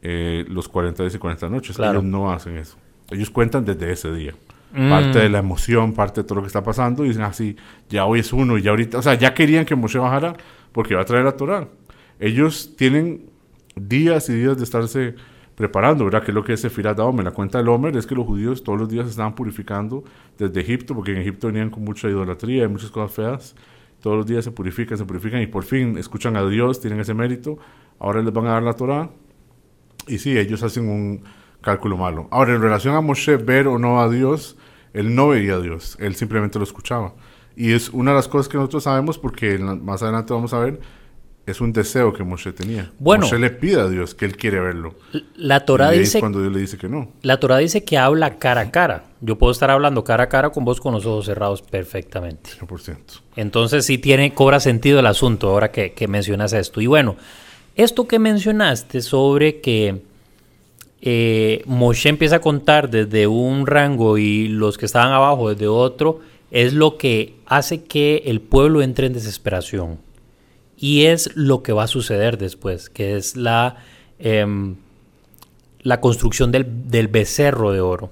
[0.00, 1.78] eh, los 40 días y 40 noches.
[1.78, 2.76] Ellos no hacen eso.
[3.10, 4.32] Ellos cuentan desde ese día.
[4.72, 4.88] Mm.
[4.88, 7.56] Parte de la emoción, parte de todo lo que está pasando, y dicen así,
[7.88, 10.34] ya hoy es uno, y ya ahorita, o sea, ya querían que Moshe bajara
[10.72, 11.68] porque va a traer la Torah.
[12.20, 13.30] Ellos tienen
[13.74, 15.14] días y días de estarse
[15.54, 16.22] preparando, ¿verdad?
[16.22, 17.24] Que es lo que es Sefirat Omer.
[17.24, 20.04] La cuenta del Homer es que los judíos todos los días se estaban purificando
[20.38, 23.56] desde Egipto, porque en Egipto venían con mucha idolatría y muchas cosas feas.
[24.00, 27.12] Todos los días se purifican, se purifican y por fin escuchan a Dios, tienen ese
[27.12, 27.58] mérito.
[27.98, 29.10] Ahora les van a dar la Torah.
[30.06, 31.22] Y sí, ellos hacen un
[31.60, 32.28] cálculo malo.
[32.30, 34.56] Ahora, en relación a Moshe ver o no a Dios,
[34.92, 37.14] él no veía a Dios, él simplemente lo escuchaba.
[37.56, 40.80] Y es una de las cosas que nosotros sabemos porque más adelante vamos a ver
[41.50, 42.90] es un deseo que Moshe tenía.
[42.98, 44.94] Bueno, Moshe le pide a Dios que él quiere verlo.
[45.36, 47.12] La Torah dice cuando Dios le dice que no.
[47.22, 49.04] La Torah dice que habla cara a cara.
[49.20, 52.50] Yo puedo estar hablando cara a cara con vos con los ojos cerrados perfectamente.
[52.58, 52.96] 100%.
[53.36, 56.80] Entonces sí tiene cobra sentido el asunto ahora que, mencionas esto.
[56.80, 57.16] Y bueno,
[57.74, 60.02] esto que mencionaste sobre que
[61.02, 66.20] eh, Moshe empieza a contar desde un rango y los que estaban abajo desde otro,
[66.50, 69.98] es lo que hace que el pueblo entre en desesperación
[70.76, 73.76] y es lo que va a suceder después, que es la,
[74.18, 74.76] em,
[75.82, 78.10] la construcción del, becerro de oro.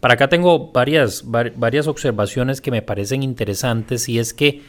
[0.00, 4.62] Para acá tengo varias, varias observaciones que me parecen interesantes y es que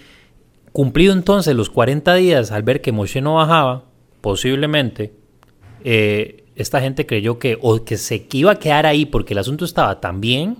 [0.72, 3.86] cumplido entonces los 40 días al ver que Moshe no bajaba,
[4.22, 5.14] posiblemente
[5.84, 9.66] eh, esta gente creyó que o que se iba a quedar ahí porque el asunto
[9.66, 10.58] estaba tan bien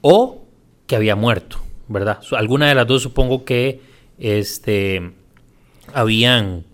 [0.00, 0.42] o
[0.86, 2.20] que había muerto, ¿verdad?
[2.32, 3.80] Alguna de las dos supongo que
[4.18, 5.12] este,
[5.92, 6.64] habían,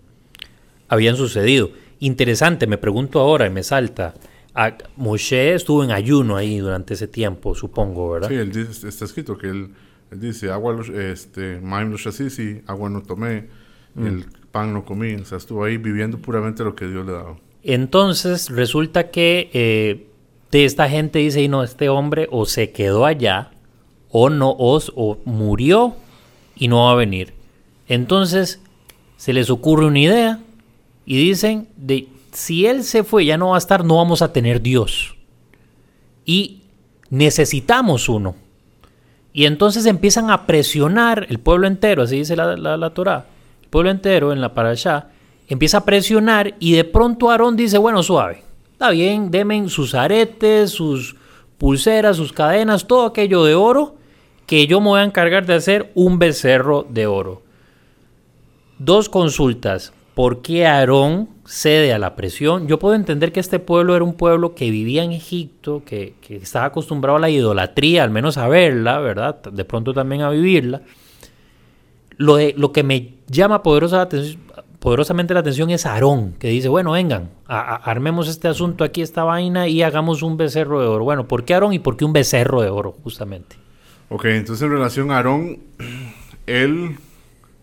[0.87, 1.71] habían sucedido.
[1.99, 4.13] Interesante, me pregunto ahora y me salta.
[4.55, 8.29] A, Moshe estuvo en ayuno ahí durante ese tiempo, supongo, ¿verdad?
[8.29, 9.69] Sí, él dice- está escrito que él,
[10.11, 11.59] él dice, agua, lo- este,
[12.67, 13.47] agua no tomé,
[13.95, 14.05] Mm.
[14.07, 17.37] el pan no comí, o sea, estuvo ahí viviendo puramente lo que Dios le daba.
[17.63, 20.07] Entonces resulta que eh,
[20.51, 23.51] de esta gente dice, y no, este hombre o se quedó allá,
[24.09, 25.95] o no, o, o murió
[26.55, 27.33] y no va a venir.
[27.87, 28.61] Entonces
[29.17, 30.39] se les ocurre una idea
[31.05, 34.33] y dicen, de, si él se fue, ya no va a estar, no vamos a
[34.33, 35.15] tener Dios.
[36.25, 36.61] Y
[37.09, 38.35] necesitamos uno.
[39.33, 43.25] Y entonces empiezan a presionar el pueblo entero, así dice la, la, la Torah,
[43.63, 45.09] el pueblo entero en la parasha,
[45.53, 50.71] empieza a presionar y de pronto Aarón dice, bueno, suave, está bien, demen sus aretes,
[50.71, 51.15] sus
[51.57, 53.95] pulseras, sus cadenas, todo aquello de oro,
[54.45, 57.41] que yo me voy a encargar de hacer un becerro de oro.
[58.79, 59.93] Dos consultas.
[60.13, 62.67] ¿Por qué Aarón cede a la presión?
[62.67, 66.35] Yo puedo entender que este pueblo era un pueblo que vivía en Egipto, que, que
[66.35, 69.41] estaba acostumbrado a la idolatría, al menos a verla, ¿verdad?
[69.43, 70.81] De pronto también a vivirla.
[72.17, 74.39] Lo, de- lo que me llama poderosa la atención-
[74.83, 79.23] poderosamente la atención es Aarón, que dice, bueno, vengan, a- armemos este asunto aquí, esta
[79.23, 81.05] vaina, y hagamos un becerro de oro.
[81.05, 83.55] Bueno, ¿por qué Aarón y por qué un becerro de oro, justamente?
[84.09, 85.59] Ok, entonces en relación a Aarón,
[86.47, 86.97] él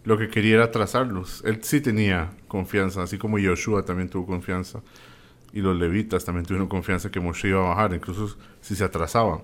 [0.04, 1.42] lo que quería era trazarlos.
[1.44, 4.80] Él sí tenía confianza, así como Yoshua también tuvo confianza.
[5.52, 9.40] Y los levitas también tuvieron confianza que Moshe iba a bajar, incluso si se atrasaban.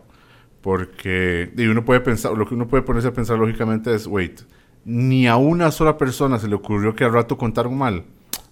[0.63, 4.41] Porque, y uno puede pensar, lo que uno puede ponerse a pensar lógicamente es, wait,
[4.87, 8.05] ni a una sola persona se le ocurrió que al rato contaron mal.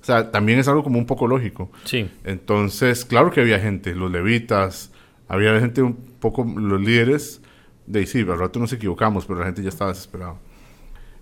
[0.03, 1.70] O sea, también es algo como un poco lógico.
[1.85, 2.11] Sí.
[2.25, 4.90] Entonces, claro que había gente, los levitas,
[5.29, 7.40] había gente un poco, los líderes,
[7.87, 10.35] de sí, al rato nos equivocamos, pero la gente ya estaba desesperada.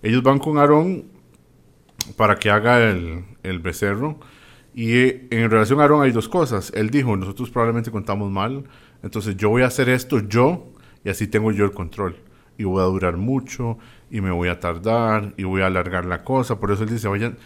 [0.01, 1.05] Ellos van con Aarón
[2.17, 4.19] para que haga el, el becerro.
[4.73, 6.71] Y eh, en relación a Aarón hay dos cosas.
[6.75, 8.63] Él dijo, nosotros probablemente contamos mal,
[9.03, 10.71] entonces yo voy a hacer esto yo
[11.05, 12.15] y así tengo yo el control.
[12.57, 13.77] Y voy a durar mucho
[14.11, 16.59] y me voy a tardar y voy a alargar la cosa.
[16.59, 17.37] Por eso él dice, vayan,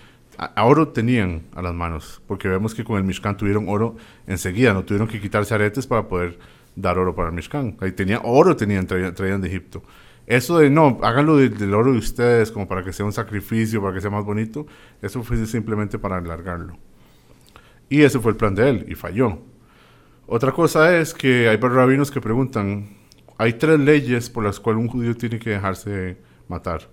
[0.58, 3.96] oro tenían a las manos, porque vemos que con el Mishkan tuvieron oro
[4.28, 6.38] enseguida, no tuvieron que quitarse aretes para poder
[6.76, 7.78] dar oro para el Mishkan.
[7.80, 9.82] Ahí tenía, oro tenían, traían, de Egipto.
[10.28, 13.82] Eso de no, háganlo de- del oro de ustedes como para que sea un sacrificio,
[13.82, 14.68] para que sea más bonito,
[15.02, 16.78] eso fue simplemente para alargarlo.
[17.90, 19.40] Y ese fue el plan de él, y falló.
[20.28, 22.90] Otra cosa es que hay rabinos que preguntan,
[23.38, 26.90] hay tres leyes por las cuales un judío tiene que dejarse matar.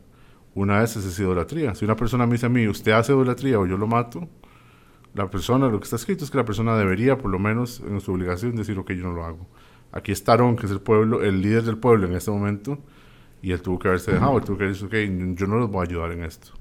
[0.54, 1.74] Una de esas es idolatría.
[1.74, 4.28] Si una persona me dice a mí, usted hace idolatría o yo lo mato,
[5.14, 8.00] la persona, lo que está escrito es que la persona debería, por lo menos en
[8.00, 9.46] su obligación, decir, ok, yo no lo hago.
[9.92, 12.78] Aquí está Aarón, que es el pueblo, el líder del pueblo en este momento,
[13.40, 15.86] y él tuvo que haberse dejado, él tuvo que decir, ok, yo no los voy
[15.86, 16.52] a ayudar en esto.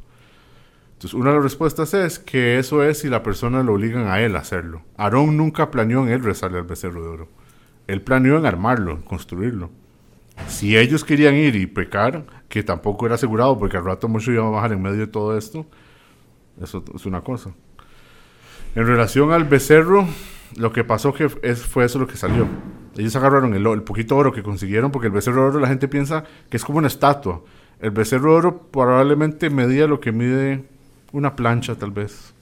[0.93, 4.21] Entonces, una de las respuestas es que eso es si la persona lo obligan a
[4.21, 4.83] él a hacerlo.
[4.97, 7.27] Aarón nunca planeó en él rezarle al becerro de oro.
[7.87, 9.69] Él planeó en armarlo, en construirlo.
[10.47, 14.45] Si ellos querían ir y pecar, que tampoco era asegurado porque al rato mucho iba
[14.45, 15.65] a bajar en medio de todo esto,
[16.61, 17.51] eso es una cosa.
[18.75, 20.07] En relación al becerro,
[20.57, 22.47] lo que pasó que es, fue eso lo que salió.
[22.97, 25.87] Ellos agarraron el, el poquito oro que consiguieron, porque el becerro de oro la gente
[25.87, 27.41] piensa que es como una estatua.
[27.79, 30.63] El becerro de oro probablemente medía lo que mide
[31.11, 32.33] una plancha, tal vez.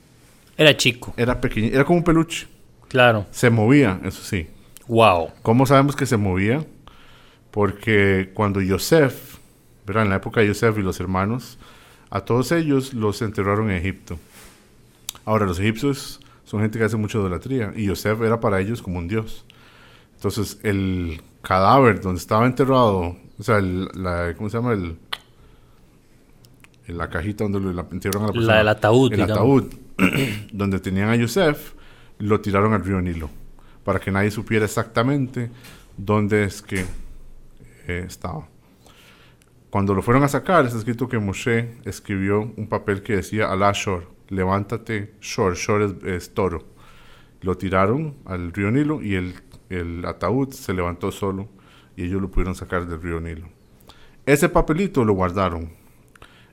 [0.58, 2.47] Era chico, Era pequeño, era como un peluche.
[2.88, 3.25] claro.
[3.32, 4.47] Se movía, eso sí.
[4.88, 5.30] Wow.
[5.41, 6.65] ¿Cómo sabemos que se movía?
[7.52, 9.38] Porque cuando Yosef,
[9.86, 10.04] ¿verdad?
[10.04, 11.58] en la época de Yosef y los hermanos,
[12.10, 14.17] a todos ellos los enterraron en Egipto.
[15.26, 19.00] Ahora, los egipcios son gente que hace mucha idolatría y Yosef era para ellos como
[19.00, 19.46] un dios.
[20.15, 24.74] Entonces, el cadáver donde estaba enterrado, o sea, el- la, ¿cómo se llama?
[24.74, 24.98] El,
[26.88, 28.54] en la cajita donde lo la entierran a la persona.
[28.54, 29.38] La del ataúd, El digamos.
[29.38, 29.74] ataúd
[30.52, 31.74] donde tenían a Yosef,
[32.20, 33.30] lo tiraron al río Nilo
[33.84, 35.50] para que nadie supiera exactamente
[35.98, 36.86] dónde es que
[37.88, 38.48] eh, estaba.
[39.70, 43.72] Cuando lo fueron a sacar, está escrito que Moshe escribió un papel que decía Alá
[43.74, 46.65] Shor, levántate Shor, Shor es, es toro.
[47.41, 49.34] Lo tiraron al río Nilo y el,
[49.70, 51.48] el ataúd se levantó solo
[51.96, 53.48] y ellos lo pudieron sacar del río Nilo.
[54.26, 55.72] Ese papelito lo guardaron.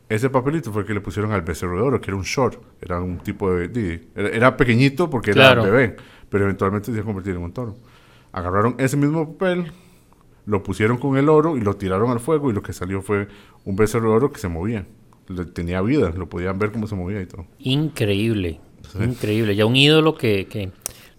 [0.09, 2.59] Ese papelito fue el que le pusieron al becerro de oro, que era un short,
[2.81, 4.09] era un tipo de...
[4.14, 5.62] era, era pequeñito porque Claro.
[5.64, 5.97] era bebé,
[6.31, 7.77] pero eventualmente se iba a convertir en un toro.
[8.33, 9.73] Agarraron ese mismo papel,
[10.47, 13.29] lo pusieron con el oro y lo tiraron al fuego y lo que salió fue
[13.64, 14.87] un becerro de oro que se movía.
[15.29, 17.47] Le- tenía vida, lo podían ver cómo se movía y todo.
[17.59, 18.61] Increíble,
[19.03, 19.55] increíble.
[19.57, 20.71] Ya un ídolo que, que-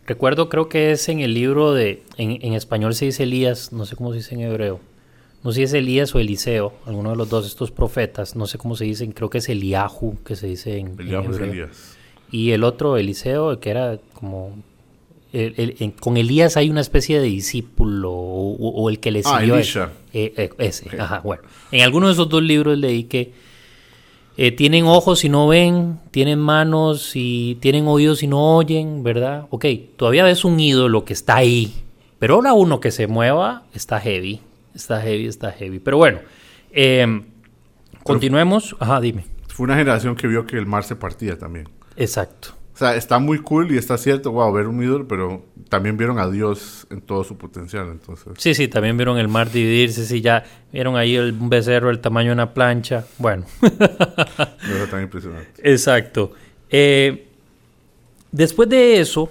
[0.08, 3.86] recuerdo, creo que es en el libro de, en, en español se dice Elías, no
[3.86, 4.80] sé cómo se dice en hebreo,
[5.44, 8.58] no sé si es Elías o Eliseo, alguno de los dos estos profetas, no sé
[8.58, 11.52] cómo se dicen, creo que es Eliahu, que se dice en, en Eliahu es hebreo.
[11.52, 11.96] Elías.
[12.32, 14.58] Y el otro, Eliseo, que era como...
[15.34, 19.40] el- el- en- con Elías hay una especie de discípulo o, el que le Ah,
[19.40, 19.56] siguió.
[19.56, 19.92] Elisha.
[20.14, 21.44] Eh, eh, ese, ajá, bueno.
[21.72, 23.32] En alguno de esos dos libros leí que
[24.38, 29.48] eh, tienen ojos y no ven, tienen manos y tienen oídos y no oyen, ¿verdad?
[29.50, 29.66] Ok,
[29.98, 31.74] todavía ves un ídolo que está ahí,
[32.20, 34.40] pero ahora uno que se mueva está heavy,
[34.74, 35.80] está heavy, está heavy.
[35.80, 36.20] Pero bueno,
[38.04, 38.76] continuemos.
[38.80, 39.26] Ajá, dime.
[39.48, 41.68] Fue una generación que vio que el mar se partía también.
[41.98, 42.54] Exacto.
[42.80, 46.30] Sea, está muy cool y está cierto, wow, ver un ídolo, pero también vieron a
[46.30, 48.28] Dios en todo su potencial, entonces.
[48.38, 52.30] Sí, sí, también vieron el mar dividirse, sí, ya vieron ahí el, becerro del tamaño
[52.30, 53.06] de una plancha.
[53.18, 55.50] Bueno, Eso tan impresionante.
[55.62, 56.32] exacto.
[56.70, 57.26] Eh,
[58.32, 59.30] después de eso,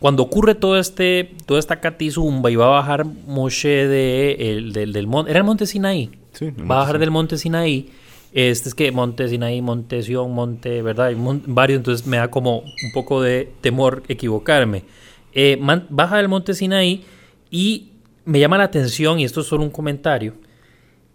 [0.00, 4.92] cuando ocurre todo este, toda esta catizumba y va a bajar Moshe de, el- del,
[4.92, 6.10] del monte, ¿era el monte Sinaí?
[6.32, 7.00] Sí, el va a bajar Sinaí.
[7.00, 7.90] del monte Sinaí.
[8.32, 11.06] Este es que monte Sinaí, monte Sion, monte, ¿verdad?
[11.06, 14.84] Hay varios, entonces me da como un poco de temor equivocarme.
[15.32, 17.04] Eh, baja del monte Sinaí
[17.50, 17.92] y
[18.24, 20.34] me llama la atención, y esto es solo un comentario,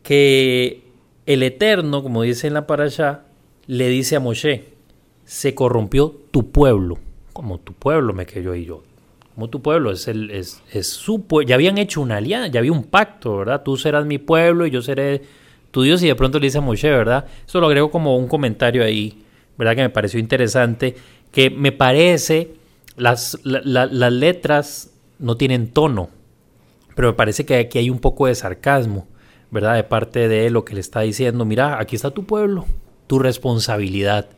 [0.02, 0.84] que
[1.28, 3.26] el Eterno, como dice en la parasha,
[3.68, 4.66] le dice a Moshe,
[5.24, 6.98] se corrompió tu pueblo.
[7.32, 8.84] Como tu pueblo me quedé yo y yo.
[9.36, 11.48] Como tu pueblo, es, el, es, es su pueblo.
[11.48, 13.64] Ya habían hecho una alianza, ya había un pacto, ¿verdad?
[13.64, 15.22] Tú serás mi pueblo y yo seré
[15.74, 16.02] tu Dios.
[16.04, 17.26] Y de pronto le dice a Moshe, ¿verdad?
[17.46, 19.24] Eso lo agrego como un comentario ahí,
[19.58, 19.76] ¿verdad?
[19.76, 20.96] Que me pareció interesante.
[21.34, 22.54] Que me parece,
[22.96, 26.10] las, la- la- las letras no tienen tono,
[26.96, 29.08] pero me parece que aquí hay un poco de sarcasmo,
[29.52, 29.76] ¿verdad?
[29.76, 32.66] De parte de lo que le está diciendo, mira, aquí está tu pueblo,
[33.08, 34.30] tu responsabilidad,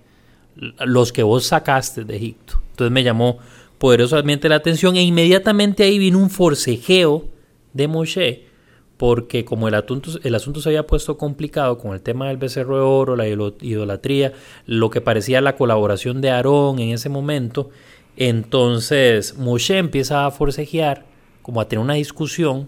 [0.86, 2.62] los que vos sacaste de Egipto.
[2.72, 3.40] Entonces me llamó
[3.78, 7.26] poderosamente la atención e inmediatamente ahí vino un forcejeo
[7.74, 8.46] de Moshe,
[8.98, 12.76] porque como el asunto, el asunto se había puesto complicado con el tema del becerro
[12.78, 14.34] de oro, la idolatría,
[14.66, 17.70] lo que parecía la colaboración de Aarón en ese momento,
[18.18, 21.06] entonces Moshe empieza a forcejear,
[21.42, 22.68] como a tener una discusión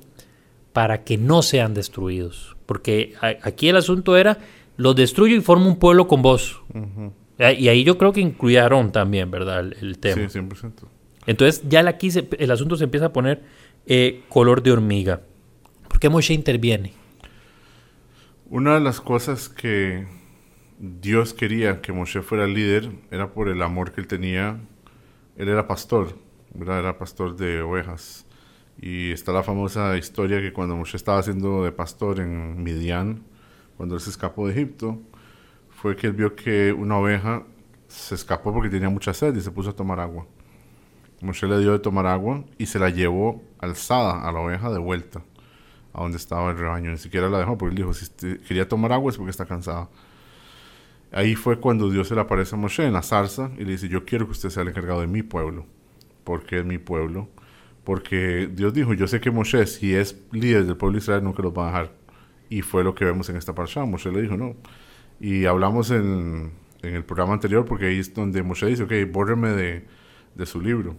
[0.73, 2.55] para que no sean destruidos.
[2.65, 4.37] Porque aquí el asunto era,
[4.75, 6.61] los destruyo y formo un pueblo con vos.
[7.39, 9.59] Y ahí yo creo que incluía a Aarón también, ¿verdad?
[9.61, 10.27] El, el tema.
[10.29, 10.71] Sí, 100%.
[11.25, 13.41] Entonces ya aquí se- el asunto se empieza a poner
[13.85, 15.21] eh, color de hormiga.
[15.87, 16.93] ¿Por qué Moshe interviene?
[18.49, 20.05] Una de las cosas que
[20.79, 24.59] Dios quería que Moshe fuera el líder era por el amor que él tenía.
[25.35, 26.15] Él era pastor,
[26.53, 26.79] ¿verdad?
[26.79, 28.25] Era pastor de ovejas.
[28.79, 33.23] Y está la famosa historia que cuando Moshe estaba haciendo de pastor en Midian,
[33.75, 35.01] cuando él se escapó de Egipto,
[35.69, 37.43] fue que él vio que una oveja
[37.87, 40.27] se escapó porque tenía mucha sed y se puso a tomar agua.
[41.21, 44.77] Moshe le dio de tomar agua y se la llevó alzada a la oveja de
[44.77, 45.23] vuelta
[45.93, 46.91] a donde estaba el rebaño.
[46.91, 49.45] Ni siquiera la dejó porque él dijo, si este- quería tomar agua es porque está
[49.45, 49.89] cansada.
[51.11, 53.87] Ahí fue cuando Dios se le aparece a Moshe en la zarza y le dice,
[53.87, 55.65] yo quiero que usted sea el encargado de mi pueblo.
[56.23, 57.29] porque es mi pueblo?
[57.85, 61.41] Porque Dios dijo, yo sé que Moshe, si es líder del pueblo de Israel, nunca
[61.43, 61.93] los va a dejar.
[62.49, 63.85] Y fue lo que vemos en esta parasha.
[63.85, 64.55] Moshe le dijo, no.
[65.21, 66.51] Y hablamos en,
[66.83, 69.85] en el programa anterior, porque ahí es donde Moshe dice, ok, bórreme de,
[70.35, 70.95] de su libro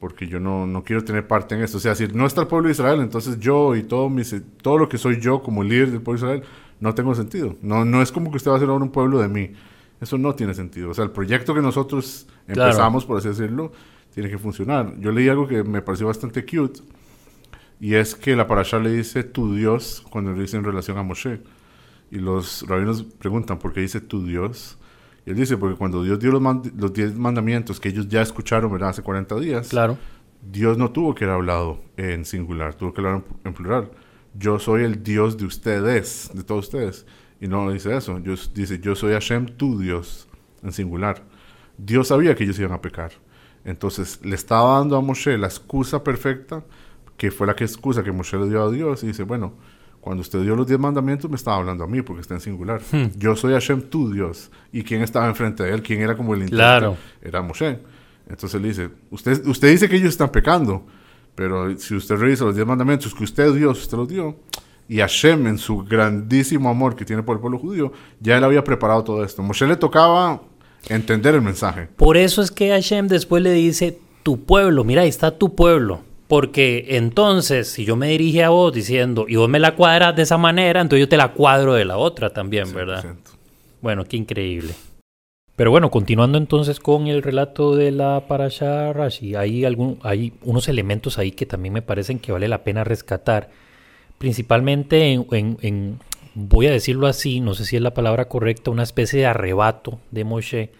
[0.00, 1.76] porque yo no, no quiero tener parte en esto.
[1.76, 4.22] O sea, si no está el pueblo de Israel, entonces yo y todo, mi,
[4.62, 7.56] todo lo que soy yo como líder del pueblo de Israel no tengo sentido.
[7.62, 9.52] No, no es como que usted va a hacer ahora un pueblo de mí.
[10.00, 10.90] Eso no tiene sentido.
[10.90, 12.70] O sea, el proyecto que nosotros Claro.
[12.70, 13.72] empezamos, por así decirlo,
[14.14, 14.98] tiene que funcionar.
[14.98, 16.80] Yo leí algo que me pareció bastante cute,
[17.78, 21.02] y es que la parasha le dice tu Dios cuando le dice en relación a
[21.02, 21.40] Moshe.
[22.10, 24.78] Y los rabinos preguntan por qué dice tu Dios.
[25.30, 28.70] Él dice, porque cuando Dios dio los, mand- los diez mandamientos que ellos ya escucharon
[28.72, 28.90] ¿verdad?
[28.90, 29.96] hace 40 días, Claro.
[30.42, 33.90] Dios no tuvo que haber hablado en singular, tuvo que hablar en, en plural.
[34.34, 37.04] Yo soy el Dios de ustedes, de todos ustedes.
[37.40, 40.28] Y no dice eso, yo, dice, yo soy Hashem, tu Dios,
[40.62, 41.22] en singular.
[41.78, 43.12] Dios sabía que ellos iban a pecar.
[43.64, 46.64] Entonces le estaba dando a Moshe la excusa perfecta,
[47.16, 49.52] que fue la que excusa que Moshe le dio a Dios, y dice, bueno,
[50.00, 52.80] cuando usted dio los diez mandamientos me estaba hablando a mí, porque está en singular.
[53.16, 54.50] Yo soy Hashem, tu Dios.
[54.72, 55.82] ¿Y quién estaba enfrente de él?
[55.82, 56.62] ¿Quién era como el intérprete?
[56.62, 56.96] Claro.
[57.22, 57.78] Era Moshe.
[58.28, 60.86] Entonces le dice, usted, usted dice que ellos están pecando,
[61.34, 64.36] pero si usted revisa los diez mandamientos que usted Dios, usted los dio,
[64.88, 68.64] y Hashem en su grandísimo amor que tiene por el pueblo judío, ya él había
[68.64, 69.42] preparado todo esto.
[69.42, 70.42] Moshe le tocaba
[70.88, 71.88] entender el mensaje.
[71.96, 76.00] Por eso es que Hashem después le dice, tu pueblo, mira, ahí está tu pueblo.
[76.30, 80.22] Porque entonces, si yo me dirige a vos diciendo, y vos me la cuadras de
[80.22, 83.02] esa manera, entonces yo te la cuadro de la otra también, ¿verdad?
[83.02, 83.16] 100%.
[83.82, 84.72] Bueno, qué increíble.
[85.56, 90.68] Pero bueno, continuando entonces con el relato de la Parasha Rashi, hay, algún, hay unos
[90.68, 93.50] elementos ahí que también me parecen que vale la pena rescatar.
[94.16, 95.98] principalmente en,
[96.34, 99.98] voy a decirlo así, no sé si es la palabra correcta, una especie de arrebato
[100.12, 100.70] de Moshe,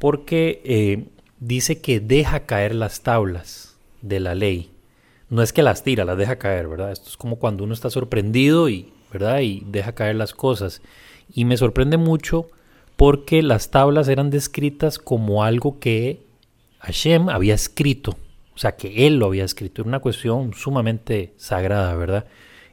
[0.00, 1.04] porque eh,
[1.38, 4.71] dice que deja caer las tablas de la ley.
[5.32, 6.92] No es que las tira, las deja caer, ¿verdad?
[6.92, 9.40] Esto es como cuando uno está sorprendido y, ¿verdad?
[9.40, 10.82] Y deja caer las cosas.
[11.32, 12.48] Y me sorprende mucho
[12.96, 16.20] porque las tablas eran descritas como algo que
[16.80, 18.18] Hashem había escrito,
[18.54, 19.80] o sea, que él lo había escrito.
[19.80, 22.26] Era una cuestión sumamente sagrada, ¿verdad?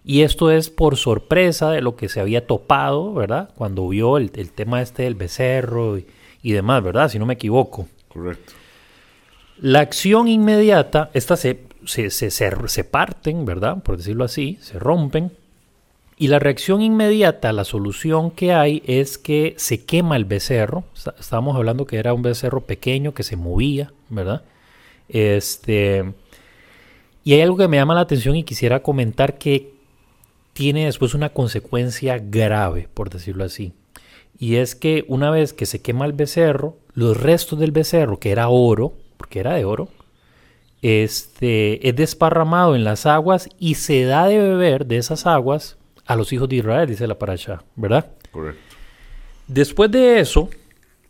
[0.04, 3.52] Y esto es por sorpresa de lo que se había topado, ¿verdad?
[3.56, 7.08] Cuando vio el, tema este del becerro y, demás, ¿verdad?
[7.08, 7.88] Si no me equivoco.
[8.10, 8.52] Correcto.
[9.62, 13.82] La acción inmediata, estas se, se, se, se, parten, ¿verdad?
[13.84, 15.32] Por decirlo así, se rompen.
[16.18, 20.84] Y la reacción inmediata, la solución que hay es que se quema el becerro.
[21.20, 24.44] Estábamos hablando que era un becerro pequeño que se movía, ¿verdad?
[25.08, 26.14] Este,
[27.24, 29.74] y hay algo que me llama la atención y quisiera comentar que
[30.54, 33.74] tiene después una consecuencia grave, por decirlo así.
[34.38, 38.32] Y es que una vez que se quema el becerro, los restos del becerro, que
[38.32, 39.90] era oro, porque era de oro,
[40.82, 46.16] este, es desparramado en las aguas y se da de beber de esas aguas a
[46.16, 48.12] los hijos de Israel, dice la paracha, ¿verdad?
[48.32, 48.62] Correcto.
[49.48, 50.50] Después de eso,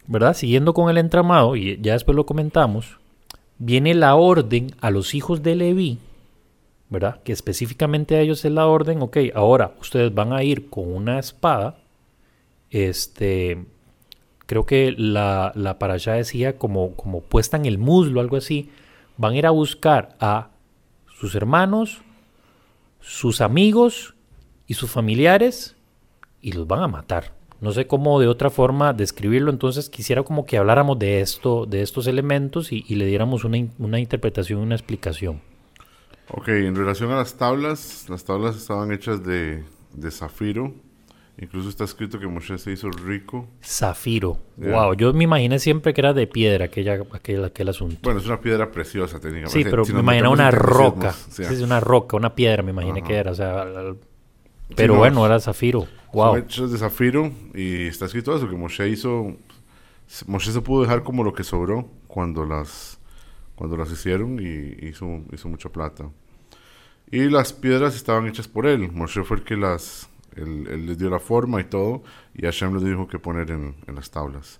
[0.07, 0.33] ¿verdad?
[0.33, 2.97] Siguiendo con el entramado, y ya después lo comentamos,
[3.57, 5.99] viene la orden a los hijos de Leví
[6.89, 7.21] ¿verdad?
[7.23, 11.19] Que específicamente a ellos es la orden, ok, ahora ustedes van a ir con una
[11.19, 11.77] espada,
[12.71, 13.63] este,
[14.47, 18.71] creo que la, la para allá decía como, como puesta en el muslo, algo así,
[19.19, 20.49] van a ir a buscar a
[21.19, 22.01] sus hermanos,
[23.01, 24.15] sus amigos
[24.65, 25.75] y sus familiares
[26.41, 27.33] y los van a matar.
[27.59, 31.81] No sé cómo de otra forma describirlo, entonces quisiera como que habláramos de esto, de
[31.81, 35.41] estos elementos y, le diéramos una, una interpretación, una explicación.
[36.31, 39.65] Ok, en relación a las tablas, las tablas estaban hechas de,
[40.11, 40.73] zafiro.
[41.41, 43.47] Incluso está escrito que Moshe se hizo rico.
[43.63, 44.37] Zafiro.
[44.57, 47.97] Wow, yo me imaginé siempre que era de piedra aquella, aquel, aquel asunto.
[48.03, 49.57] Bueno, es una piedra preciosa técnicamente.
[49.57, 51.13] Sí, pero me imaginé una roca.
[51.13, 53.31] Sí, una roca, una piedra me imaginé que era.
[53.31, 53.65] O sea,
[54.75, 55.87] pero bueno, era zafiro.
[56.11, 56.33] Wow.
[56.33, 59.35] Son hechas de zafiro y está escrito eso, que Moshe hizo...
[60.25, 62.99] Moshe se pudo dejar como lo que sobró cuando las
[63.59, 66.09] cuando las hicieron y hizo, hizo mucha plata.
[67.11, 68.89] Y las piedras estaban hechas por él.
[68.91, 72.03] Moshe fue el que las, él, les dio la forma y todo,
[72.33, 74.59] y Hashem les dijo que poner en, las tablas.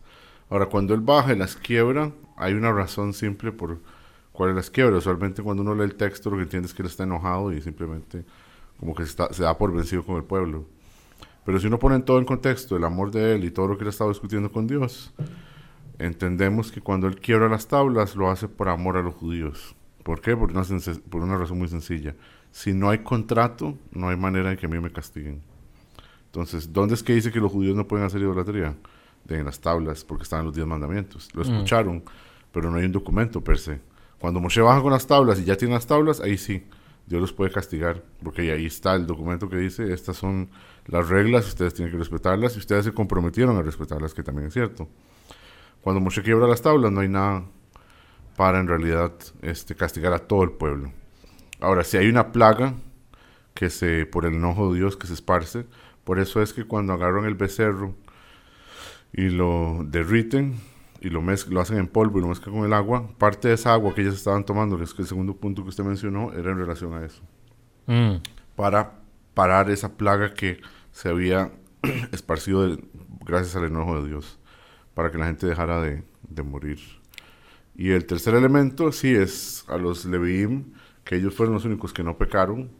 [0.49, 3.79] Ahora, cuando él baja y las quiebra, hay una razón simple por
[4.31, 4.97] cuál las quiebra.
[4.97, 7.61] Usualmente cuando uno lee el texto lo que entiende es que él está enojado y
[7.61, 8.23] simplemente
[8.79, 10.65] como que se, está, da por vencido con el pueblo.
[11.45, 13.83] Pero si uno pone todo en contexto, el amor de él y todo lo que
[13.83, 15.13] él estaba discutiendo con Dios,
[15.97, 19.75] entendemos que cuando él quiebra las tablas lo hace por amor a los judíos.
[20.03, 20.35] ¿Por qué?
[20.35, 20.63] Por una,
[21.09, 22.15] por una razón muy sencilla.
[22.51, 25.41] Si no hay contrato, no hay manera de que a mí me castiguen.
[26.29, 28.75] Entonces, ¿dónde es que dice que los judíos no pueden hacer idolatría?
[29.27, 31.29] En las tablas, porque están en los diez mandamientos.
[31.33, 31.53] Lo mm.
[31.53, 32.03] escucharon,
[32.51, 33.79] pero no hay un documento per se.
[34.19, 36.63] Cuando Moshe baja con las tablas y ya tiene las tablas, ahí sí,
[37.07, 40.49] Dios los puede castigar, porque ahí está el documento que dice, estas son
[40.85, 44.53] las reglas, ustedes tienen que respetarlas, y ustedes se comprometieron a respetarlas, que también es
[44.53, 44.87] cierto.
[45.81, 47.43] Cuando Moshe quiebra las tablas, no hay nada
[48.35, 50.91] para en realidad este, castigar a todo el pueblo.
[51.59, 52.73] Ahora, si hay una plaga
[53.53, 55.65] que se, por el enojo de Dios que se esparce,
[56.09, 57.93] por eso es que cuando agarran el becerro
[59.13, 60.59] y lo derriten
[61.01, 63.73] y lo, lo hacen en polvo y lo mezclan con el agua, parte de esa
[63.73, 66.57] agua que ellos estaban tomando, que es el segundo punto que usted mencionó, era en
[66.57, 67.21] relación a eso.
[67.85, 68.23] Mm.
[68.55, 69.01] Para
[69.35, 70.59] parar esa plaga que
[70.91, 71.51] se había
[72.11, 72.75] esparcido
[73.23, 74.39] gracias al enojo de Dios
[74.95, 76.03] para que la gente dejara de,
[76.43, 76.79] morir.
[77.75, 82.01] Y el tercer elemento, sí, es a los Leviim, que ellos fueron los únicos que
[82.01, 82.71] no pecaron,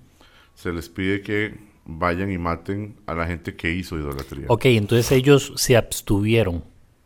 [0.56, 4.46] se les pide que vayan y maten a la gente que hizo idolatría.
[4.48, 6.64] Ok, entonces ellos se abstuvieron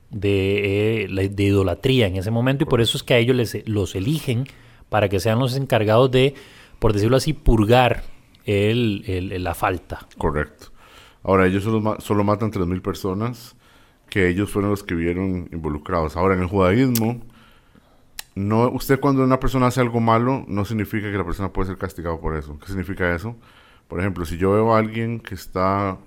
[0.10, 3.68] de, eh, de idolatría en ese momento y por eso es que a ellos les,
[3.68, 4.46] los eligen
[4.90, 6.36] para que sean los encargados de,
[6.80, 8.04] por decirlo así, purgar
[8.46, 10.08] el, la falta.
[10.18, 10.68] Correcto.
[11.24, 13.56] Ahora, ellos solo, solo matan 3.000 personas
[14.10, 16.18] que ellos fueron los que vieron involucrados.
[16.18, 17.22] Ahora, en el judaísmo,
[18.36, 21.78] no, usted cuando una persona hace algo malo, no significa que la persona puede ser
[21.78, 22.60] castigado por eso.
[22.60, 23.36] ¿Qué significa eso?
[23.94, 26.00] Por ejemplo, si yo veo a alguien que está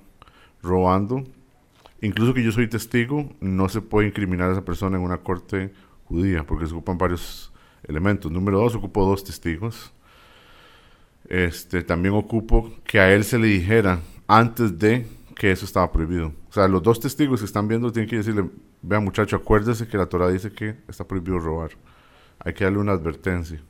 [0.60, 1.22] robando,
[2.00, 5.72] incluso que yo soy testigo, no se puede incriminar a esa persona en una corte
[6.06, 7.52] judía, porque se ocupan varios
[7.84, 8.32] elementos.
[8.32, 9.92] Número dos, ocupo dos testigos.
[11.28, 15.06] Este, también ocupo que a él se le dijera antes de
[15.36, 16.32] que eso estaba prohibido.
[16.50, 18.50] O sea, los dos testigos que están viendo tienen que decirle,
[18.82, 21.70] vean muchacho, acuérdese que la Torah dice que está prohibido robar.
[22.40, 23.62] Hay que darle una advertencia.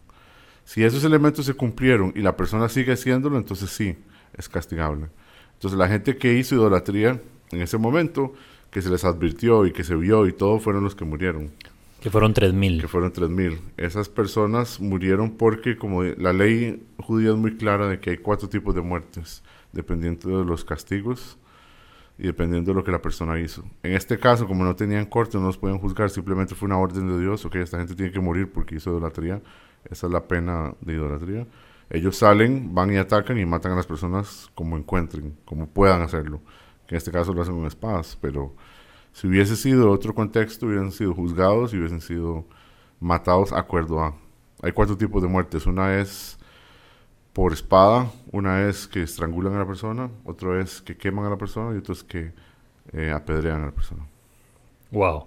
[0.66, 3.96] Si esos elementos se cumplieron y la persona sigue haciéndolo, entonces sí,
[4.36, 5.06] es castigable.
[5.54, 7.20] Entonces la gente que hizo idolatría
[7.52, 8.34] en ese momento,
[8.72, 11.52] que se les advirtió y que se vio y todo, fueron los que murieron.
[12.00, 12.80] Que fueron 3.000.
[12.80, 13.60] Que fueron 3.000.
[13.76, 18.48] Esas personas murieron porque como la ley judía es muy clara de que hay cuatro
[18.48, 21.38] tipos de muertes, dependiendo de los castigos
[22.18, 23.64] y dependiendo de lo que la persona hizo.
[23.84, 27.06] En este caso, como no tenían corte, no los pueden juzgar, simplemente fue una orden
[27.06, 29.40] de Dios, ok, esta gente tiene que morir porque hizo idolatría,
[29.90, 31.46] esa es la pena de idolatría.
[31.88, 36.40] Ellos salen, van y atacan y matan a las personas como encuentren, como puedan hacerlo.
[36.88, 38.54] En este caso lo hacen con espadas, pero
[39.12, 42.44] si hubiese sido otro contexto, hubiesen sido juzgados y hubiesen sido
[43.00, 44.14] matados acuerdo a.
[44.62, 45.66] Hay cuatro tipos de muertes.
[45.66, 46.38] Una es
[47.32, 51.36] por espada, una es que estrangulan a la persona, otro es que queman a la
[51.36, 52.32] persona y otro es que
[52.92, 54.06] eh, apedrean a la persona.
[54.90, 55.26] Wow.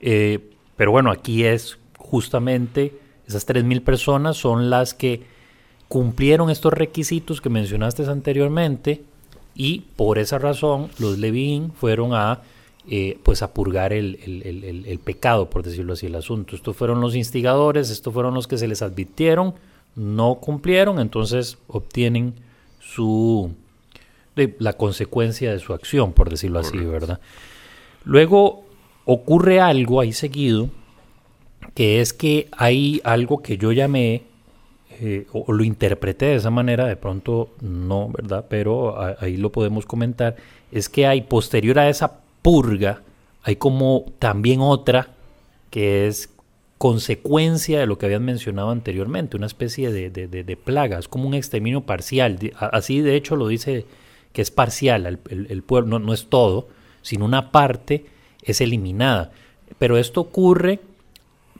[0.00, 2.96] Eh, pero bueno, aquí es justamente
[3.28, 5.22] esas 3.000 personas son las que
[5.86, 9.02] cumplieron estos requisitos que mencionaste anteriormente
[9.54, 12.42] y por esa razón los Levín fueron a
[12.90, 16.56] eh, pues a purgar el, el, el, pecado, por decirlo así, el asunto.
[16.56, 19.54] Estos fueron los instigadores, estos fueron los que se les advirtieron,
[19.94, 22.32] no cumplieron, entonces obtienen
[22.80, 23.52] su
[24.58, 27.20] la consecuencia de su acción, por decirlo así, ¿verdad?
[28.04, 28.64] Luego
[29.04, 30.70] ocurre algo ahí seguido,
[31.74, 34.22] que es que hay algo que yo llamé,
[35.00, 38.46] eh, o, lo interpreté de esa manera, de pronto no, ¿verdad?
[38.48, 40.36] Pero ahí lo podemos comentar,
[40.72, 43.02] es que hay posterior a esa purga,
[43.42, 45.08] hay como también otra
[45.70, 46.30] que es
[46.78, 51.26] consecuencia de lo que habían mencionado anteriormente, una especie de, de, de, plaga, es como
[51.26, 52.38] un exterminio parcial.
[52.56, 53.84] Así de hecho lo dice
[54.32, 56.68] que es parcial, el, pueblo no, es todo,
[57.02, 58.06] sino una parte
[58.42, 59.32] es eliminada.
[59.78, 60.80] Pero esto ocurre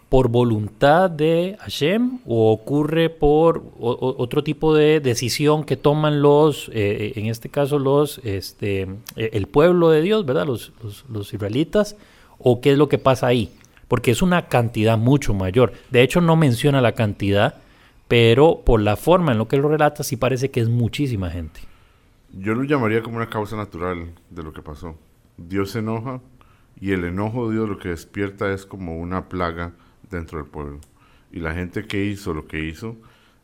[0.09, 7.12] por voluntad de Hashem o ocurre por otro tipo de decisión que toman los, eh,
[7.16, 10.46] en este caso los, este, el pueblo de Dios, ¿verdad?
[10.46, 11.96] Los israelitas,
[12.38, 13.50] o qué es lo que pasa ahí
[13.88, 15.72] porque es una cantidad mucho mayor.
[15.90, 17.56] De hecho, no menciona la cantidad,
[18.06, 21.61] pero por la forma en lo que lo relata, sí parece que es muchísima gente.
[22.32, 24.94] Yo lo llamaría como una causa natural de lo que pasó.
[25.38, 26.20] Dios se enoja
[26.78, 29.72] y el enojo de Dios lo que despierta es como una plaga
[30.11, 30.80] dentro del pueblo.
[31.30, 32.96] Y la gente que hizo lo que hizo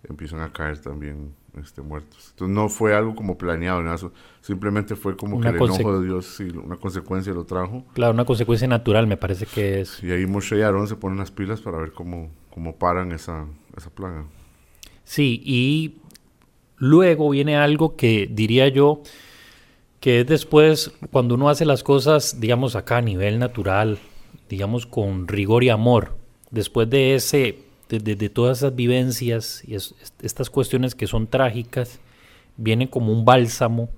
[0.08, 2.30] empiezan a caer también este, muertos.
[2.30, 3.82] Entonces no fue algo como planeado,
[4.40, 7.84] simplemente fue como que el enojo de Dios y una consecuencia lo trajo.
[7.94, 10.02] Claro, una consecuencia natural me parece que es.
[10.02, 13.46] Y ahí Moshe y Aarón se ponen las pilas para ver cómo, cómo paran esa,
[13.76, 14.24] esa plaga.
[15.04, 15.98] Sí, y
[16.76, 19.02] luego viene algo que diría yo
[20.00, 23.98] que es después cuando uno hace las cosas, digamos acá a nivel natural,
[24.50, 26.18] digamos con rigor y amor,
[26.54, 32.00] después de ese de, todas esas vivencias y estas cuestiones que son trágicas,
[32.56, 33.90] viene como un bálsamo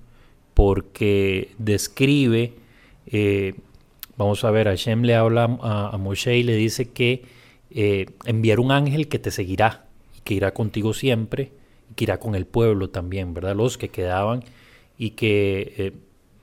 [0.55, 2.55] porque describe,
[3.07, 3.55] eh,
[4.17, 7.23] vamos a ver, Hashem le habla a, Moshe y le dice que
[7.71, 9.87] eh, enviará un ángel que te seguirá
[10.27, 11.53] que irá contigo siempre
[11.91, 13.55] y que irá con el pueblo también, ¿verdad?
[13.55, 14.43] Los que quedaban
[14.99, 15.93] y que eh,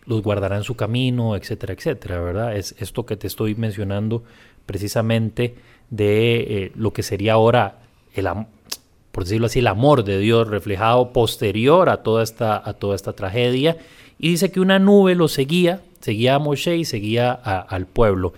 [0.06, 2.56] los guardará en su camino, etcétera, etcétera, ¿verdad?
[2.56, 4.24] Es esto que te estoy mencionando
[4.66, 5.56] precisamente
[5.90, 7.80] de eh, lo que sería ahora,
[8.14, 8.28] el,
[9.12, 13.14] por decirlo así, el amor de Dios reflejado posterior a toda esta, a toda esta
[13.14, 13.78] tragedia.
[14.20, 18.34] Y dice que una nube lo seguía, seguía a Moshe y seguía al pueblo.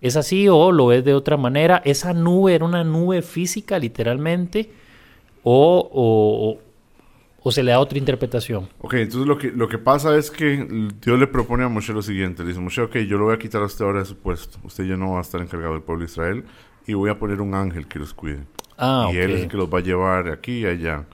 [0.00, 1.82] ¿Es así o lo es de otra manera?
[1.84, 4.70] ¿Esa nube era una nube física literalmente
[5.42, 6.58] o, o,
[7.42, 8.68] o se le da otra interpretación?
[8.80, 12.02] Ok, entonces lo que, lo que pasa es que Dios le propone a Moshe lo
[12.02, 12.42] siguiente.
[12.42, 14.58] Le dice, Moshe, ok, yo lo voy a quitar a usted ahora de su puesto.
[14.62, 16.44] Usted ya no va a estar encargado del pueblo de Israel
[16.88, 18.40] y voy a poner un ángel que los cuide.
[18.78, 21.04] Ah, y él es el que los va a llevar aquí y allá.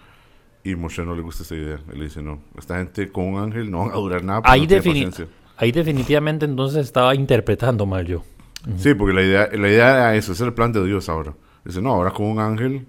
[0.62, 1.80] Y Moshe no le gusta esa idea.
[1.92, 4.40] Él dice, no, esta gente con un ángel no va a durar nada.
[4.44, 4.68] Ahí,
[5.56, 8.22] ahí definitivamente entonces estaba interpretando mal yo.
[8.76, 11.34] Sí, porque la idea, la idea era eso, ese es el plan de Dios ahora.
[11.64, 12.86] Dice, no, ahora con un ángel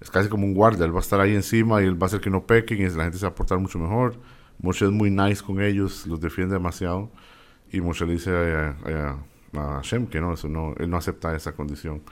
[0.00, 2.08] es casi como un guardia, él va a estar ahí encima y él va a
[2.08, 4.16] hacer que no pequen y la gente se va a portar mucho mejor.
[4.58, 7.10] Moshe es muy nice con ellos, los defiende demasiado.
[7.70, 9.16] Y Moshe le dice a a
[9.56, 12.02] Hashem que no, eso no, él no acepta esa condición.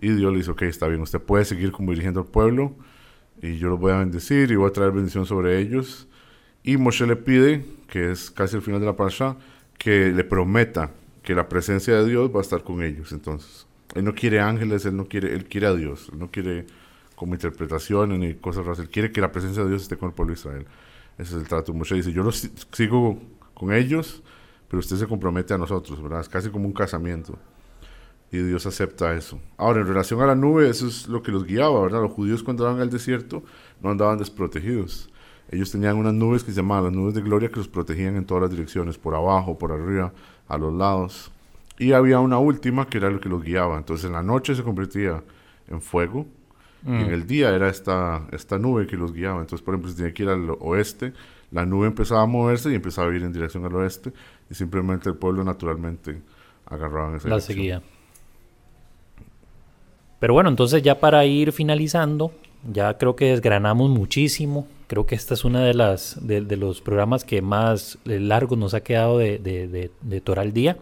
[0.00, 2.74] Y Dios le dice, ok, está bien, usted puede seguir como dirigiendo al pueblo
[3.42, 6.08] y yo los voy a bendecir y voy a traer bendición sobre ellos.
[6.62, 9.36] Y Moshe le pide, que es casi el final de la parasha,
[9.78, 10.90] que le prometa
[11.22, 13.12] que la presencia de Dios va a estar con ellos.
[13.12, 16.66] Entonces, él no quiere ángeles, él no quiere, él quiere a Dios, él no quiere
[17.14, 20.14] como interpretaciones ni cosas raras, él quiere que la presencia de Dios esté con el
[20.14, 20.66] pueblo de Israel.
[21.18, 21.72] Ese es el trato.
[21.72, 23.20] Moshe dice, yo los sigo
[23.54, 24.22] con ellos,
[24.68, 26.20] pero usted se compromete a nosotros, ¿verdad?
[26.20, 27.38] Es casi como un casamiento.
[28.32, 29.38] Y Dios acepta eso.
[29.56, 32.02] Ahora, en relación a la nube, eso es lo que los guiaba, ¿verdad?
[32.02, 33.44] Los judíos cuando andaban al desierto
[33.80, 35.10] no andaban desprotegidos.
[35.50, 38.24] ellos tenían unas nubes que se llamaban las nubes de gloria que los protegían en
[38.24, 40.12] todas las direcciones, por abajo, por arriba,
[40.48, 41.30] a los lados.
[41.78, 43.76] Y había una última que era lo que los guiaba.
[43.78, 45.22] Entonces en la noche se convertía
[45.68, 46.26] en fuego
[46.84, 49.40] y en el día era esta, esta nube que los guiaba.
[49.40, 51.12] Entonces, por ejemplo, si tenía que ir al oeste,
[51.50, 54.12] la nube empezaba a moverse y empezaba a ir en dirección al oeste
[54.50, 56.20] y simplemente el pueblo naturalmente
[56.66, 57.82] agarraba esa La seguía.
[60.18, 62.32] Pero bueno, entonces ya para ir finalizando,
[62.70, 64.66] ya creo que desgranamos muchísimo.
[64.86, 68.82] Creo que esta es una de las de, los programas que más largos nos ha
[68.82, 70.76] quedado de, de, de, Toral Día.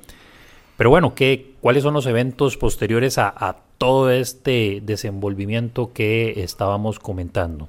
[0.77, 6.99] Pero bueno, ¿qué, ¿cuáles son los eventos posteriores a, a, todo este desenvolvimiento que estábamos
[6.99, 7.69] comentando?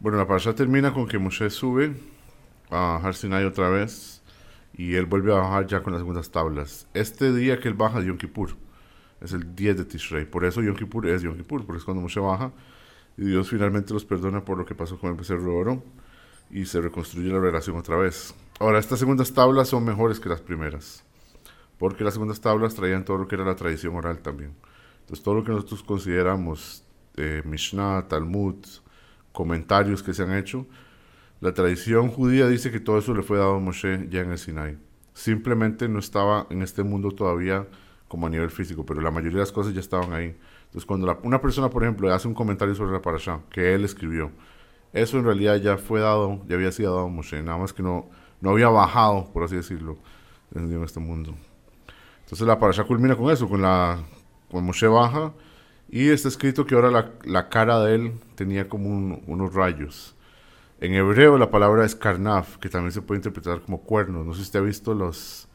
[0.00, 1.94] Bueno, la parasha termina con que Moshe sube
[2.70, 4.17] a Har Sinai otra vez
[4.78, 6.86] y él vuelve a bajar ya con las segundas tablas.
[6.94, 8.50] Este día que él baja de Yom Kippur
[9.20, 10.24] es el 10 de Tishrei.
[10.24, 12.52] Por eso Yom Kippur es Yom Kippur, porque es cuando Moshe baja
[13.16, 15.82] y Dios finalmente los perdona por lo que pasó con el becerro de oro
[16.48, 18.32] y se reconstruye la relación otra vez.
[18.60, 21.04] Ahora, estas segundas tablas son mejores que las primeras,
[21.76, 24.54] porque las segundas tablas traían todo lo que era la tradición oral también.
[25.00, 26.84] Entonces, todo lo que nosotros consideramos
[27.16, 28.64] eh, Mishnah, Talmud,
[29.32, 30.66] comentarios que se han hecho,
[31.40, 34.38] la tradición judía dice que todo eso le fue dado a Moshe ya en el
[34.38, 34.76] Sinai.
[35.14, 37.66] Simplemente no estaba en este mundo todavía
[38.08, 40.36] como a nivel físico, pero la mayoría de las cosas ya estaban ahí.
[40.64, 44.32] Entonces, cuando una persona, por ejemplo, hace un comentario sobre la parasha que él escribió,
[44.92, 47.82] eso en realidad ya fue dado, ya había sido dado a Moshe, nada más que
[47.82, 48.08] no,
[48.40, 49.96] no había bajado, por así decirlo,
[50.54, 51.34] en este mundo.
[52.24, 54.00] Entonces, la parasha culmina con eso, con, la,
[54.50, 55.32] con Moshe baja,
[55.88, 60.14] y está escrito que ahora la, la cara de él tenía como unos rayos.
[60.80, 64.24] En hebreo la palabra es karnaf, que también se puede interpretar como cuernos.
[64.24, 65.48] No sé si usted ha visto los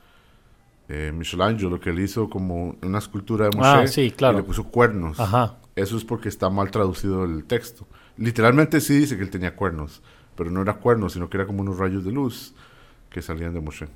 [0.90, 4.38] eh, Michelangelo, que él hizo como una escultura de Moshe ah, sí, claro.
[4.38, 5.20] y le puso cuernos.
[5.20, 5.58] Ajá.
[5.76, 7.88] Eso es porque está mal traducido el texto.
[8.18, 10.02] Literalmente sí dice que él tenía cuernos,
[10.36, 12.54] pero no era cuernos, sino que era como unos rayos de luz
[13.10, 13.88] que salían de Moshe.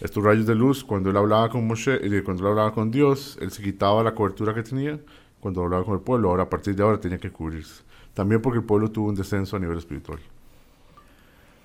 [0.00, 3.38] Estos rayos de luz, cuando él hablaba con Moshe, eh, cuando él hablaba con Dios,
[3.40, 4.98] él se quitaba la cobertura que tenía
[5.40, 6.28] cuando hablaba con el pueblo.
[6.28, 7.82] Ahora, a partir de ahora, tenía que cubrirse.
[8.12, 10.18] También porque el pueblo tuvo un descenso a nivel espiritual.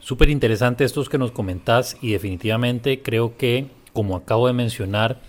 [0.02, 5.22] Súper interesante estos que nos comentás y definitivamente creo que como acabo de mencionar,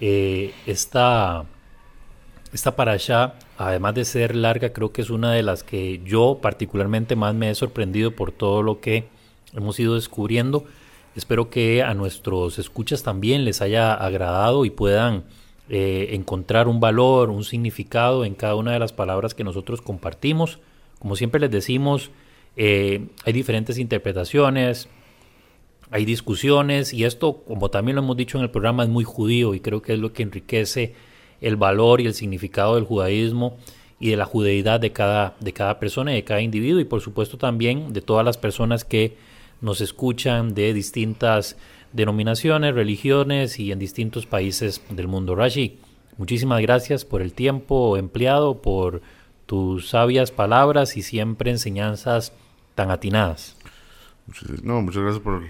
[0.00, 1.44] eh, esta,
[2.52, 7.16] esta parasha, además de ser larga, creo que es una de las que yo particularmente
[7.16, 9.08] más me he sorprendido por todo lo que
[9.52, 10.64] hemos ido descubriendo.
[11.14, 15.24] Espero que a nuestros escuchas también les haya agradado y puedan
[15.68, 20.58] eh, encontrar un valor, un significado en cada una de las palabras que nosotros compartimos.
[20.98, 22.10] Como siempre les decimos,
[22.56, 24.88] eh, hay diferentes interpretaciones,
[25.90, 29.54] hay discusiones y esto, como también lo hemos dicho en el programa, es muy judío
[29.54, 30.94] y creo que es lo que enriquece
[31.40, 33.58] el valor y el significado del judaísmo
[34.00, 37.00] y de la judeidad de cada, de cada persona y de cada individuo y por
[37.00, 39.16] supuesto también de todas las personas que
[39.60, 41.56] nos escuchan de distintas
[41.92, 45.34] denominaciones, religiones y en distintos países del mundo.
[45.34, 45.78] Rashi,
[46.16, 49.02] muchísimas gracias por el tiempo empleado, por
[49.52, 52.32] tus sabias palabras y siempre enseñanzas
[52.74, 53.54] tan atinadas.
[54.62, 55.42] No, muchas gracias por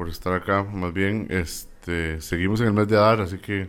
[0.00, 0.62] por estar acá.
[0.62, 3.68] Más bien, este, seguimos en el mes de Adar, así que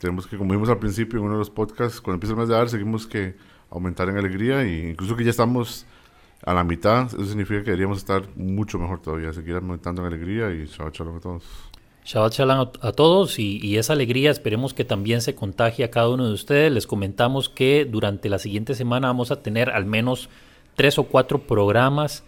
[0.00, 2.48] tenemos que, como vimos al principio en uno de los podcasts, cuando empieza el mes
[2.48, 3.36] de Adar, seguimos que
[3.70, 5.86] aumentar en alegría e incluso que ya estamos
[6.44, 10.50] a la mitad, eso significa que deberíamos estar mucho mejor todavía, seguir aumentando en alegría
[10.50, 11.67] y Shabbat Shalom a todos.
[12.08, 16.26] Shabbat Shalom a todos y, esa alegría esperemos que también se contagie a cada uno
[16.26, 16.72] de ustedes.
[16.72, 20.30] Les comentamos que durante la siguiente semana vamos a tener al menos
[20.74, 22.24] tres o cuatro programas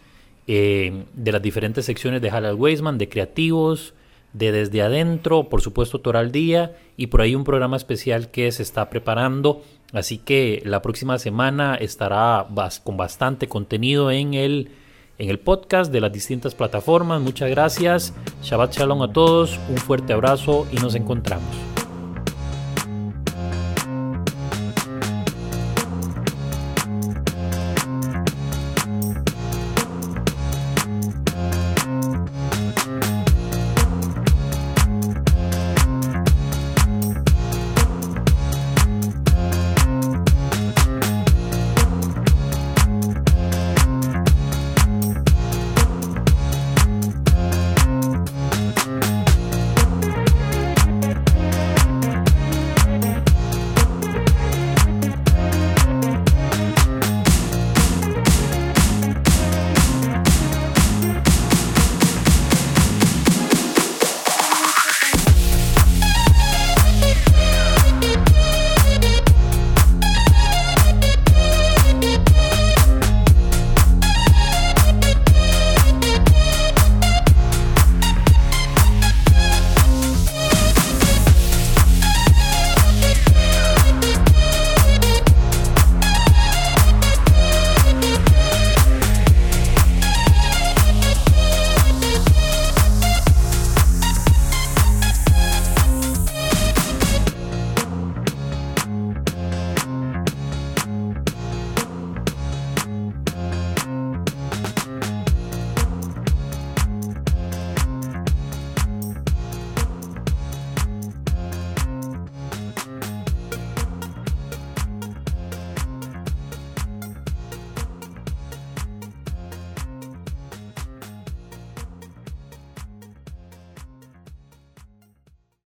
[0.47, 3.95] eh, de las diferentes secciones de Halal Weisman, de creativos,
[4.35, 8.63] de desde adentro, por supuesto Toral Día y por ahí un programa especial que se
[8.63, 9.63] está preparando.
[9.95, 12.47] Así que la próxima semana estará
[12.85, 14.73] con bastante contenido en el,
[15.21, 17.21] en el podcast de las distintas plataformas.
[17.21, 18.15] Muchas gracias.
[18.43, 19.61] Shabbat Shalom a todos.
[19.69, 21.70] Un fuerte abrazo y nos encontramos.